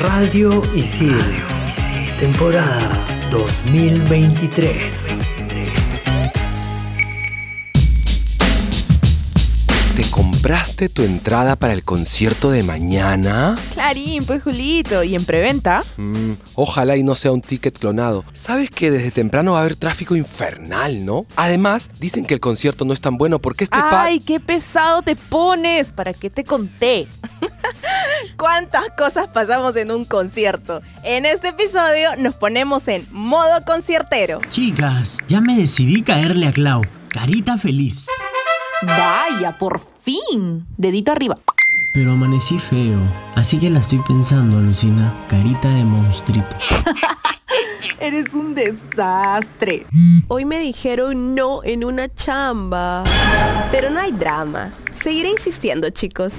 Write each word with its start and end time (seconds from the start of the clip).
Radio 0.00 0.62
Isil, 0.76 1.18
temporada 2.20 3.04
2023. 3.32 5.16
¿Te 9.96 10.04
compraste 10.10 10.88
tu 10.88 11.02
entrada 11.02 11.56
para 11.56 11.72
el 11.72 11.82
concierto 11.82 12.52
de 12.52 12.62
mañana? 12.62 13.58
Clarín, 13.74 14.24
pues 14.24 14.44
Julito. 14.44 15.02
¿Y 15.02 15.16
en 15.16 15.24
preventa? 15.24 15.82
Mm, 15.96 16.34
ojalá 16.54 16.96
y 16.96 17.02
no 17.02 17.16
sea 17.16 17.32
un 17.32 17.40
ticket 17.40 17.76
clonado. 17.76 18.24
Sabes 18.32 18.70
que 18.70 18.92
desde 18.92 19.10
temprano 19.10 19.52
va 19.52 19.58
a 19.58 19.60
haber 19.62 19.74
tráfico 19.74 20.14
infernal, 20.14 21.04
¿no? 21.04 21.26
Además, 21.34 21.90
dicen 21.98 22.24
que 22.24 22.34
el 22.34 22.40
concierto 22.40 22.84
no 22.84 22.92
es 22.92 23.00
tan 23.00 23.18
bueno 23.18 23.40
porque 23.40 23.64
este 23.64 23.76
pa... 23.76 24.04
¡Ay, 24.04 24.20
qué 24.20 24.38
pesado 24.38 25.02
te 25.02 25.16
pones! 25.16 25.90
¿Para 25.90 26.14
qué 26.14 26.30
te 26.30 26.44
conté? 26.44 27.08
¿Cuántas 28.36 28.90
cosas 28.96 29.28
pasamos 29.28 29.76
en 29.76 29.90
un 29.90 30.04
concierto? 30.04 30.82
En 31.02 31.26
este 31.26 31.48
episodio 31.48 32.16
nos 32.16 32.34
ponemos 32.36 32.88
en 32.88 33.06
modo 33.10 33.64
conciertero. 33.64 34.40
Chicas, 34.50 35.18
ya 35.28 35.40
me 35.40 35.56
decidí 35.56 36.02
caerle 36.02 36.46
a 36.46 36.52
Clau. 36.52 36.82
Carita 37.08 37.58
feliz. 37.58 38.06
Vaya, 38.82 39.56
por 39.58 39.80
fin. 40.00 40.66
Dedito 40.76 41.12
arriba. 41.12 41.38
Pero 41.94 42.12
amanecí 42.12 42.58
feo, 42.58 43.00
así 43.34 43.58
que 43.58 43.70
la 43.70 43.80
estoy 43.80 44.00
pensando, 44.06 44.58
Lucina. 44.58 45.12
Carita 45.28 45.68
de 45.68 45.84
monstruito. 45.84 46.56
Eres 48.00 48.32
un 48.34 48.54
desastre. 48.54 49.86
Hoy 50.28 50.44
me 50.44 50.60
dijeron 50.60 51.34
no 51.34 51.64
en 51.64 51.84
una 51.84 52.12
chamba. 52.12 53.02
Pero 53.72 53.90
no 53.90 53.98
hay 53.98 54.12
drama. 54.12 54.72
Seguiré 54.92 55.30
insistiendo, 55.30 55.90
chicos. 55.90 56.34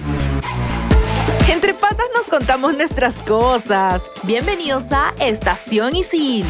Entre 1.49 1.73
patas 1.73 2.05
nos 2.15 2.27
contamos 2.27 2.75
nuestras 2.77 3.17
cosas. 3.17 4.03
Bienvenidos 4.21 4.83
a 4.91 5.15
Estación 5.19 5.95
Isil. 5.95 6.45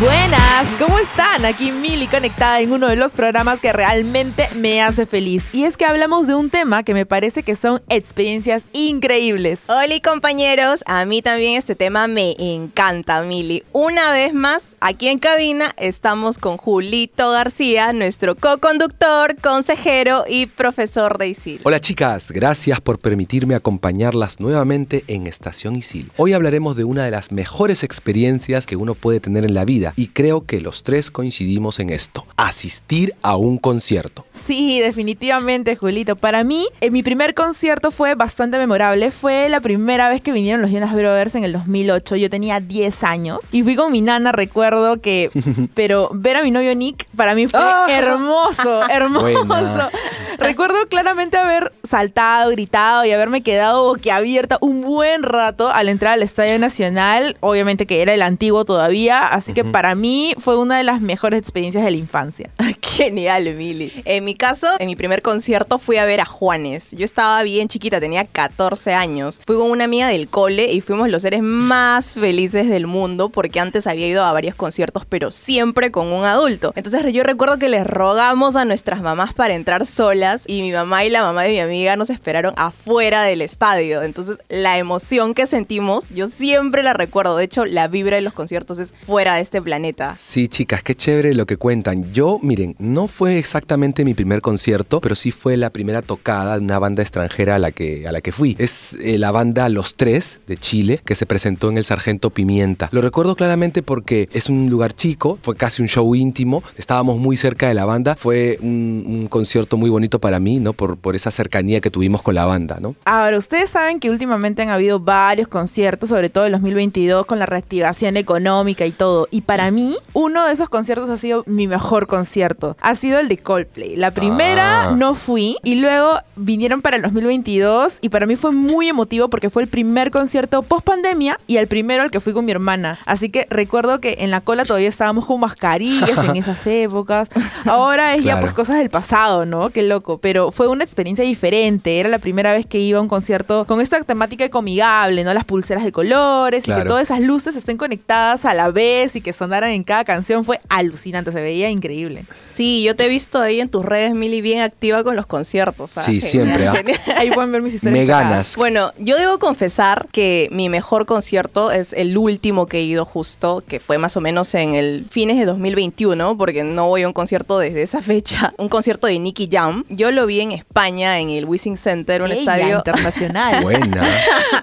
Buenas, 0.00 0.47
¿cómo 0.76 0.98
están? 0.98 1.44
Aquí 1.44 1.70
Mili 1.70 2.08
conectada 2.08 2.60
en 2.60 2.72
uno 2.72 2.88
de 2.88 2.96
los 2.96 3.12
programas 3.12 3.60
que 3.60 3.72
realmente 3.72 4.48
me 4.56 4.82
hace 4.82 5.06
feliz. 5.06 5.44
Y 5.52 5.62
es 5.62 5.76
que 5.76 5.84
hablamos 5.84 6.26
de 6.26 6.34
un 6.34 6.50
tema 6.50 6.82
que 6.82 6.94
me 6.94 7.06
parece 7.06 7.44
que 7.44 7.54
son 7.54 7.80
experiencias 7.88 8.66
increíbles. 8.72 9.60
Hola 9.68 9.94
compañeros, 10.02 10.82
a 10.86 11.04
mí 11.04 11.22
también 11.22 11.56
este 11.56 11.76
tema 11.76 12.08
me 12.08 12.34
encanta, 12.38 13.22
Mili. 13.22 13.62
Una 13.72 14.10
vez 14.10 14.34
más, 14.34 14.76
aquí 14.80 15.06
en 15.08 15.18
cabina 15.18 15.74
estamos 15.76 16.38
con 16.38 16.56
Julito 16.56 17.30
García, 17.30 17.92
nuestro 17.92 18.34
co-conductor, 18.34 19.36
consejero 19.40 20.24
y 20.28 20.46
profesor 20.46 21.18
de 21.18 21.28
ISIL. 21.28 21.60
Hola 21.62 21.80
chicas, 21.80 22.32
gracias 22.32 22.80
por 22.80 22.98
permitirme 22.98 23.54
acompañarlas 23.54 24.40
nuevamente 24.40 25.04
en 25.06 25.28
Estación 25.28 25.76
Isil. 25.76 26.10
Hoy 26.16 26.32
hablaremos 26.32 26.76
de 26.76 26.82
una 26.82 27.04
de 27.04 27.12
las 27.12 27.30
mejores 27.30 27.84
experiencias 27.84 28.66
que 28.66 28.76
uno 28.76 28.94
puede 28.94 29.20
tener 29.20 29.44
en 29.44 29.54
la 29.54 29.64
vida 29.64 29.92
y 29.94 30.08
creo 30.08 30.47
que 30.48 30.60
los 30.60 30.82
tres 30.82 31.12
coincidimos 31.12 31.78
en 31.78 31.90
esto, 31.90 32.26
asistir 32.36 33.14
a 33.22 33.36
un 33.36 33.58
concierto. 33.58 34.24
Sí, 34.32 34.80
definitivamente, 34.80 35.76
Julito. 35.76 36.16
Para 36.16 36.42
mí, 36.42 36.66
en 36.80 36.92
mi 36.92 37.04
primer 37.04 37.34
concierto 37.34 37.92
fue 37.92 38.16
bastante 38.16 38.58
memorable. 38.58 39.12
Fue 39.12 39.48
la 39.48 39.60
primera 39.60 40.08
vez 40.08 40.20
que 40.22 40.32
vinieron 40.32 40.60
los 40.62 40.70
Jonas 40.72 40.92
Brothers 40.94 41.36
en 41.36 41.44
el 41.44 41.52
2008. 41.52 42.16
Yo 42.16 42.30
tenía 42.30 42.58
10 42.58 43.04
años 43.04 43.38
y 43.52 43.62
fui 43.62 43.76
con 43.76 43.92
mi 43.92 44.00
nana, 44.00 44.32
recuerdo 44.32 45.00
que... 45.00 45.30
pero 45.74 46.10
ver 46.12 46.36
a 46.38 46.42
mi 46.42 46.50
novio 46.50 46.74
Nick 46.74 47.06
para 47.14 47.34
mí 47.36 47.46
fue 47.46 47.60
Ah. 47.62 47.86
hermoso, 47.90 48.82
hermoso. 48.90 49.44
Buena. 49.44 49.90
Recuerdo 50.38 50.76
claramente 50.88 51.36
haber 51.36 51.72
saltado, 51.84 52.50
gritado 52.50 53.04
y 53.04 53.10
haberme 53.10 53.42
quedado 53.42 53.84
boquiabierta 53.84 54.56
un 54.60 54.82
buen 54.82 55.22
rato 55.22 55.68
al 55.70 55.88
entrar 55.88 56.14
al 56.14 56.22
Estadio 56.22 56.58
Nacional. 56.58 57.36
Obviamente 57.40 57.86
que 57.86 58.00
era 58.02 58.14
el 58.14 58.22
antiguo 58.22 58.64
todavía, 58.64 59.26
así 59.26 59.52
que 59.52 59.64
para 59.64 59.94
mí 59.94 60.34
fue 60.38 60.56
una 60.56 60.78
de 60.78 60.84
las 60.84 61.00
mejores 61.00 61.38
experiencias 61.40 61.84
de 61.84 61.90
la 61.90 61.96
infancia. 61.96 62.50
Genial, 62.98 63.54
Mili. 63.54 63.92
En 64.06 64.24
mi 64.24 64.34
caso, 64.34 64.66
en 64.80 64.88
mi 64.88 64.96
primer 64.96 65.22
concierto 65.22 65.78
fui 65.78 65.98
a 65.98 66.04
ver 66.04 66.20
a 66.20 66.24
Juanes. 66.24 66.90
Yo 66.90 67.04
estaba 67.04 67.40
bien 67.44 67.68
chiquita, 67.68 68.00
tenía 68.00 68.24
14 68.24 68.92
años. 68.92 69.40
Fui 69.46 69.54
con 69.54 69.70
una 69.70 69.84
amiga 69.84 70.08
del 70.08 70.26
cole 70.28 70.72
y 70.72 70.80
fuimos 70.80 71.08
los 71.08 71.22
seres 71.22 71.40
más 71.40 72.14
felices 72.14 72.68
del 72.68 72.88
mundo 72.88 73.28
porque 73.28 73.60
antes 73.60 73.86
había 73.86 74.08
ido 74.08 74.24
a 74.24 74.32
varios 74.32 74.56
conciertos, 74.56 75.04
pero 75.08 75.30
siempre 75.30 75.92
con 75.92 76.08
un 76.08 76.24
adulto. 76.24 76.72
Entonces 76.74 77.00
yo 77.12 77.22
recuerdo 77.22 77.56
que 77.56 77.68
les 77.68 77.86
rogamos 77.86 78.56
a 78.56 78.64
nuestras 78.64 79.00
mamás 79.00 79.32
para 79.32 79.54
entrar 79.54 79.86
solas 79.86 80.42
y 80.48 80.62
mi 80.62 80.72
mamá 80.72 81.04
y 81.04 81.10
la 81.10 81.22
mamá 81.22 81.44
de 81.44 81.50
mi 81.50 81.60
amiga 81.60 81.94
nos 81.94 82.10
esperaron 82.10 82.52
afuera 82.56 83.22
del 83.22 83.42
estadio. 83.42 84.02
Entonces 84.02 84.38
la 84.48 84.76
emoción 84.76 85.34
que 85.34 85.46
sentimos, 85.46 86.08
yo 86.10 86.26
siempre 86.26 86.82
la 86.82 86.94
recuerdo. 86.94 87.36
De 87.36 87.44
hecho, 87.44 87.64
la 87.64 87.86
vibra 87.86 88.16
de 88.16 88.22
los 88.22 88.32
conciertos 88.32 88.80
es 88.80 88.92
fuera 88.92 89.36
de 89.36 89.42
este 89.42 89.62
planeta. 89.62 90.16
Sí, 90.18 90.48
chicas, 90.48 90.82
qué 90.82 90.96
chévere 90.96 91.36
lo 91.36 91.46
que 91.46 91.56
cuentan. 91.56 92.12
Yo, 92.12 92.40
miren, 92.42 92.74
no 92.88 93.08
fue 93.08 93.38
exactamente 93.38 94.04
mi 94.04 94.14
primer 94.14 94.40
concierto, 94.40 95.00
pero 95.00 95.14
sí 95.14 95.30
fue 95.30 95.56
la 95.56 95.70
primera 95.70 96.02
tocada 96.02 96.58
de 96.58 96.64
una 96.64 96.78
banda 96.78 97.02
extranjera 97.02 97.56
a 97.56 97.58
la 97.58 97.70
que, 97.70 98.06
a 98.06 98.12
la 98.12 98.20
que 98.20 98.32
fui. 98.32 98.56
Es 98.58 98.94
eh, 98.94 99.18
la 99.18 99.30
banda 99.30 99.68
Los 99.68 99.94
Tres 99.94 100.40
de 100.46 100.56
Chile, 100.56 101.00
que 101.04 101.14
se 101.14 101.26
presentó 101.26 101.68
en 101.68 101.78
el 101.78 101.84
Sargento 101.84 102.30
Pimienta. 102.30 102.88
Lo 102.92 103.00
recuerdo 103.00 103.36
claramente 103.36 103.82
porque 103.82 104.28
es 104.32 104.48
un 104.48 104.70
lugar 104.70 104.92
chico, 104.92 105.38
fue 105.42 105.56
casi 105.56 105.82
un 105.82 105.88
show 105.88 106.14
íntimo, 106.14 106.62
estábamos 106.76 107.18
muy 107.18 107.36
cerca 107.36 107.68
de 107.68 107.74
la 107.74 107.84
banda, 107.84 108.16
fue 108.16 108.58
un, 108.60 109.04
un 109.06 109.26
concierto 109.28 109.76
muy 109.76 109.90
bonito 109.90 110.18
para 110.18 110.40
mí, 110.40 110.60
¿no? 110.60 110.72
Por, 110.72 110.96
por 110.96 111.16
esa 111.16 111.30
cercanía 111.30 111.80
que 111.80 111.90
tuvimos 111.90 112.22
con 112.22 112.34
la 112.34 112.46
banda, 112.46 112.78
¿no? 112.80 112.94
Ahora, 113.04 113.38
ustedes 113.38 113.70
saben 113.70 114.00
que 114.00 114.10
últimamente 114.10 114.62
han 114.62 114.70
habido 114.70 115.00
varios 115.00 115.48
conciertos, 115.48 116.08
sobre 116.08 116.28
todo 116.30 116.46
en 116.46 116.52
2022, 116.52 117.26
con 117.26 117.38
la 117.38 117.46
reactivación 117.46 118.16
económica 118.16 118.86
y 118.86 118.90
todo. 118.90 119.28
Y 119.30 119.42
para 119.42 119.70
mí, 119.70 119.96
uno 120.12 120.46
de 120.46 120.52
esos 120.52 120.68
conciertos 120.68 121.10
ha 121.10 121.18
sido 121.18 121.44
mi 121.46 121.66
mejor 121.66 122.06
concierto. 122.06 122.76
Ha 122.80 122.94
sido 122.94 123.18
el 123.18 123.28
de 123.28 123.38
Coldplay. 123.38 123.96
La 123.96 124.10
primera 124.12 124.88
Ah. 124.88 124.90
no 124.96 125.14
fui 125.14 125.56
y 125.64 125.76
luego 125.76 126.18
vinieron 126.36 126.80
para 126.82 126.96
el 126.96 127.02
2022 127.02 127.98
y 128.00 128.08
para 128.08 128.26
mí 128.26 128.36
fue 128.36 128.52
muy 128.52 128.88
emotivo 128.88 129.28
porque 129.28 129.50
fue 129.50 129.62
el 129.62 129.68
primer 129.68 130.10
concierto 130.10 130.62
post 130.62 130.84
pandemia 130.84 131.40
y 131.46 131.56
el 131.56 131.66
primero 131.68 132.02
al 132.02 132.10
que 132.10 132.20
fui 132.20 132.32
con 132.32 132.44
mi 132.44 132.52
hermana. 132.52 132.98
Así 133.06 133.28
que 133.28 133.46
recuerdo 133.50 134.00
que 134.00 134.16
en 134.20 134.30
la 134.30 134.40
cola 134.40 134.64
todavía 134.64 134.88
estábamos 134.88 135.26
con 135.26 135.40
mascarillas 135.40 136.22
en 136.24 136.36
esas 136.36 136.64
épocas. 136.66 137.28
Ahora 137.64 138.14
es 138.14 138.18
ya 138.24 138.32
Claro. 138.32 138.40
pues 138.42 138.52
cosas 138.52 138.78
del 138.78 138.90
pasado, 138.90 139.44
¿no? 139.46 139.70
Qué 139.70 139.82
loco. 139.82 140.18
Pero 140.18 140.52
fue 140.52 140.68
una 140.68 140.84
experiencia 140.84 141.24
diferente. 141.24 141.98
Era 142.00 142.08
la 142.08 142.18
primera 142.18 142.52
vez 142.52 142.66
que 142.66 142.78
iba 142.78 142.98
a 142.98 143.02
un 143.02 143.08
concierto 143.08 143.64
con 143.66 143.80
esta 143.80 144.00
temática 144.02 144.44
ecomigable, 144.44 145.24
¿no? 145.24 145.34
Las 145.34 145.44
pulseras 145.44 145.84
de 145.84 145.92
colores 145.92 146.62
y 146.64 146.66
que 146.66 146.72
Claro. 146.74 146.90
todas 146.90 147.04
esas 147.04 147.20
luces 147.20 147.56
estén 147.56 147.76
conectadas 147.76 148.44
a 148.44 148.54
la 148.54 148.70
vez 148.70 149.16
y 149.16 149.20
que 149.20 149.32
sonaran 149.32 149.70
en 149.70 149.82
cada 149.82 150.04
canción. 150.04 150.44
Fue 150.44 150.60
alucinante, 150.68 151.32
se 151.32 151.40
veía 151.40 151.70
increíble. 151.70 152.24
Sí, 152.46 152.67
yo 152.82 152.96
te 152.96 153.04
he 153.04 153.08
visto 153.08 153.40
ahí 153.40 153.60
en 153.60 153.68
tus 153.68 153.84
redes, 153.84 154.14
Mili, 154.14 154.40
bien 154.40 154.60
activa 154.60 155.04
con 155.04 155.16
los 155.16 155.26
conciertos. 155.26 155.90
Sí, 155.90 156.20
Genial, 156.20 156.30
siempre, 156.30 156.68
¿ah? 156.68 156.74
Ahí 157.16 157.30
pueden 157.30 157.52
ver 157.52 157.62
mis 157.62 157.74
historias. 157.74 158.00
Me 158.00 158.06
ganas. 158.06 158.56
Bueno, 158.56 158.92
yo 158.98 159.16
debo 159.16 159.38
confesar 159.38 160.06
que 160.12 160.48
mi 160.50 160.68
mejor 160.68 161.06
concierto 161.06 161.70
es 161.70 161.92
el 161.92 162.16
último 162.16 162.66
que 162.66 162.78
he 162.78 162.82
ido 162.82 163.04
justo, 163.04 163.62
que 163.66 163.80
fue 163.80 163.98
más 163.98 164.16
o 164.16 164.20
menos 164.20 164.54
en 164.54 164.74
el 164.74 165.06
fines 165.10 165.38
de 165.38 165.46
2021, 165.46 166.36
porque 166.36 166.64
no 166.64 166.88
voy 166.88 167.02
a 167.02 167.06
un 167.06 167.12
concierto 167.12 167.58
desde 167.58 167.82
esa 167.82 168.02
fecha. 168.02 168.54
Un 168.58 168.68
concierto 168.68 169.06
de 169.06 169.18
Nicky 169.18 169.48
Jam. 169.50 169.84
Yo 169.88 170.10
lo 170.10 170.26
vi 170.26 170.40
en 170.40 170.52
España, 170.52 171.20
en 171.20 171.30
el 171.30 171.44
Wishing 171.44 171.76
Center, 171.76 172.22
un 172.22 172.30
Ella, 172.30 172.40
estadio 172.40 172.76
internacional. 172.78 173.62
Buena. 173.62 174.04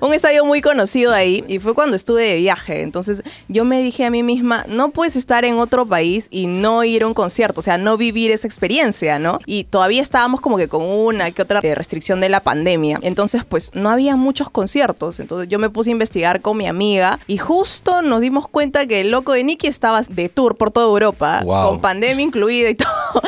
un 0.01 0.13
estadio 0.13 0.45
muy 0.45 0.61
conocido 0.61 1.13
ahí 1.13 1.43
y 1.47 1.59
fue 1.59 1.73
cuando 1.73 1.95
estuve 1.95 2.23
de 2.23 2.35
viaje. 2.35 2.81
Entonces 2.81 3.23
yo 3.47 3.63
me 3.65 3.79
dije 3.81 4.05
a 4.05 4.09
mí 4.09 4.23
misma, 4.23 4.65
no 4.67 4.89
puedes 4.89 5.15
estar 5.15 5.45
en 5.45 5.57
otro 5.57 5.85
país 5.85 6.27
y 6.29 6.47
no 6.47 6.83
ir 6.83 7.03
a 7.03 7.07
un 7.07 7.13
concierto, 7.13 7.59
o 7.59 7.63
sea, 7.63 7.77
no 7.85 7.97
vivir 7.97 8.31
esa 8.31 8.47
experiencia, 8.47 9.19
¿no? 9.19 9.39
Y 9.45 9.63
todavía 9.65 10.01
estábamos 10.01 10.41
como 10.41 10.57
que 10.57 10.67
con 10.67 10.81
una 10.83 11.31
que 11.31 11.41
otra 11.41 11.59
eh, 11.63 11.75
restricción 11.75 12.19
de 12.19 12.29
la 12.29 12.41
pandemia. 12.43 12.99
Entonces 13.01 13.45
pues 13.45 13.71
no 13.75 13.89
había 13.89 14.15
muchos 14.15 14.49
conciertos. 14.49 15.19
Entonces 15.19 15.47
yo 15.47 15.59
me 15.59 15.69
puse 15.69 15.91
a 15.91 15.93
investigar 15.93 16.41
con 16.41 16.57
mi 16.57 16.67
amiga 16.67 17.19
y 17.27 17.37
justo 17.37 18.01
nos 18.01 18.19
dimos 18.21 18.47
cuenta 18.47 18.85
que 18.87 19.01
el 19.01 19.11
loco 19.11 19.31
de 19.33 19.43
Nicky 19.43 19.67
estaba 19.67 20.01
de 20.01 20.29
tour 20.29 20.55
por 20.57 20.71
toda 20.71 20.87
Europa, 20.87 21.41
Wow. 21.45 21.69
con 21.69 21.81
pandemia 21.81 22.23
incluida 22.25 22.69
y 22.69 22.75
todo. 22.85 23.21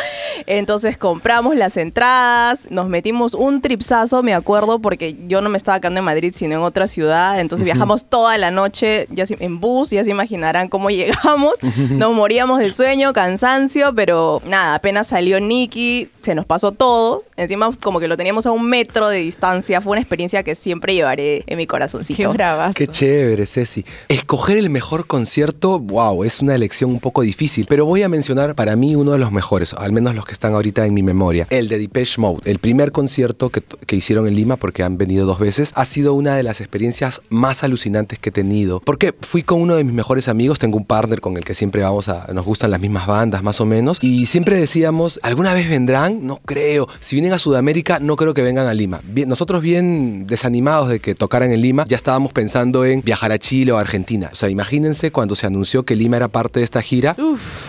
Entonces 0.47 0.97
compramos 0.97 1.55
las 1.57 1.75
entradas, 1.75 2.67
nos 2.71 2.87
metimos 2.87 3.33
un 3.33 3.61
tripsazo, 3.61 4.23
me 4.23 4.33
acuerdo, 4.33 4.79
porque 4.79 5.15
yo 5.27 5.41
no 5.41 5.49
me 5.49 5.57
estaba 5.57 5.79
quedando 5.81 5.99
en 5.99 6.05
Madrid, 6.05 6.31
sino 6.33 6.55
en 6.55 6.61
otra 6.61 6.87
ciudad. 6.87 7.39
Entonces 7.39 7.65
viajamos 7.65 8.05
toda 8.05 8.37
la 8.37 8.49
noche 8.49 9.07
ya 9.11 9.25
se- 9.25 9.35
en 9.41 9.59
bus, 9.59 9.89
ya 9.91 10.03
se 10.05 10.09
imaginarán 10.09 10.69
cómo 10.69 10.89
llegamos. 10.89 11.55
Nos 11.91 12.13
moríamos 12.13 12.59
de 12.59 12.71
sueño, 12.71 13.11
cansancio, 13.13 13.93
pero 13.93 14.41
nada, 14.47 14.75
apenas 14.75 15.07
salió 15.07 15.41
Nicky, 15.41 16.09
se 16.27 16.35
nos 16.35 16.45
pasó 16.45 16.73
todo. 16.73 17.23
Encima, 17.37 17.71
como 17.81 18.01
que 18.01 18.09
lo 18.09 18.17
teníamos 18.17 18.45
a 18.45 18.51
un 18.51 18.67
metro 18.67 19.07
de 19.07 19.19
distancia. 19.19 19.79
Fue 19.79 19.91
una 19.91 20.01
experiencia 20.01 20.43
que 20.43 20.55
siempre 20.55 20.93
llevaré 20.93 21.43
en 21.47 21.55
mi 21.55 21.63
Qué 21.63 21.67
corazoncito. 21.67 22.33
bravazo. 22.33 22.73
Qué 22.73 22.85
chévere, 22.85 23.45
Ceci. 23.45 23.85
Escoger 24.09 24.57
el 24.57 24.69
mejor 24.69 25.07
concierto, 25.07 25.79
wow, 25.79 26.25
es 26.25 26.41
una 26.41 26.53
elección 26.53 26.91
un 26.91 26.99
poco 26.99 27.21
difícil, 27.21 27.65
pero 27.69 27.85
voy 27.85 28.03
a 28.03 28.09
mencionar 28.09 28.55
para 28.55 28.75
mí 28.75 28.93
uno 28.97 29.13
de 29.13 29.19
los 29.19 29.31
mejores, 29.31 29.73
al 29.73 29.93
menos 29.93 30.15
los 30.15 30.25
que 30.25 30.33
están 30.33 30.53
ahorita 30.53 30.85
en 30.85 30.93
mi 30.93 31.01
memoria, 31.01 31.47
el 31.49 31.69
de 31.69 31.79
Depeche 31.79 32.19
Mode. 32.19 32.41
El 32.43 32.59
primer 32.59 32.91
concierto 32.91 33.49
que, 33.49 33.61
que 33.61 33.95
hicieron 33.95 34.27
en 34.27 34.35
Lima, 34.35 34.57
porque 34.57 34.83
han 34.83 34.97
venido 34.97 35.25
dos 35.25 35.39
veces, 35.39 35.71
ha 35.75 35.85
sido 35.85 36.13
una 36.13 36.35
de 36.35 36.43
las 36.43 36.59
experiencias 36.59 37.21
más 37.29 37.63
alucinantes 37.63 38.19
que 38.19 38.29
he 38.29 38.33
tenido. 38.33 38.81
Porque 38.81 39.15
fui 39.21 39.43
con 39.43 39.61
uno 39.61 39.75
de 39.75 39.85
mis 39.85 39.93
mejores 39.93 40.27
amigos, 40.27 40.59
tengo 40.59 40.75
un 40.75 40.85
partner 40.85 41.21
con 41.21 41.37
el 41.37 41.45
que 41.45 41.55
siempre 41.55 41.83
vamos 41.83 42.09
a, 42.09 42.27
nos 42.33 42.43
gustan 42.43 42.71
las 42.71 42.81
mismas 42.81 43.07
bandas 43.07 43.43
más 43.43 43.61
o 43.61 43.65
menos, 43.65 43.99
y 44.01 44.25
siempre 44.25 44.57
decíamos, 44.57 45.21
¿alguna 45.23 45.53
vez 45.53 45.69
vendrán? 45.69 46.16
No 46.21 46.37
creo. 46.45 46.87
Si 46.99 47.15
vienen 47.15 47.33
a 47.33 47.39
Sudamérica, 47.39 47.99
no 47.99 48.15
creo 48.15 48.33
que 48.33 48.41
vengan 48.41 48.67
a 48.67 48.73
Lima. 48.73 49.01
Bien- 49.03 49.27
nosotros 49.29 49.61
bien 49.61 50.25
desanimados 50.27 50.89
de 50.89 50.99
que 50.99 51.15
tocaran 51.15 51.51
en 51.51 51.61
Lima, 51.61 51.85
ya 51.87 51.95
estábamos 51.97 52.31
pensando 52.33 52.85
en 52.85 53.01
viajar 53.01 53.31
a 53.31 53.39
Chile 53.39 53.71
o 53.71 53.77
a 53.77 53.81
Argentina. 53.81 54.29
O 54.31 54.35
sea, 54.35 54.49
imagínense 54.49 55.11
cuando 55.11 55.35
se 55.35 55.45
anunció 55.47 55.83
que 55.83 55.95
Lima 55.95 56.17
era 56.17 56.27
parte 56.27 56.59
de 56.59 56.63
esta 56.65 56.81
gira, 56.81 57.15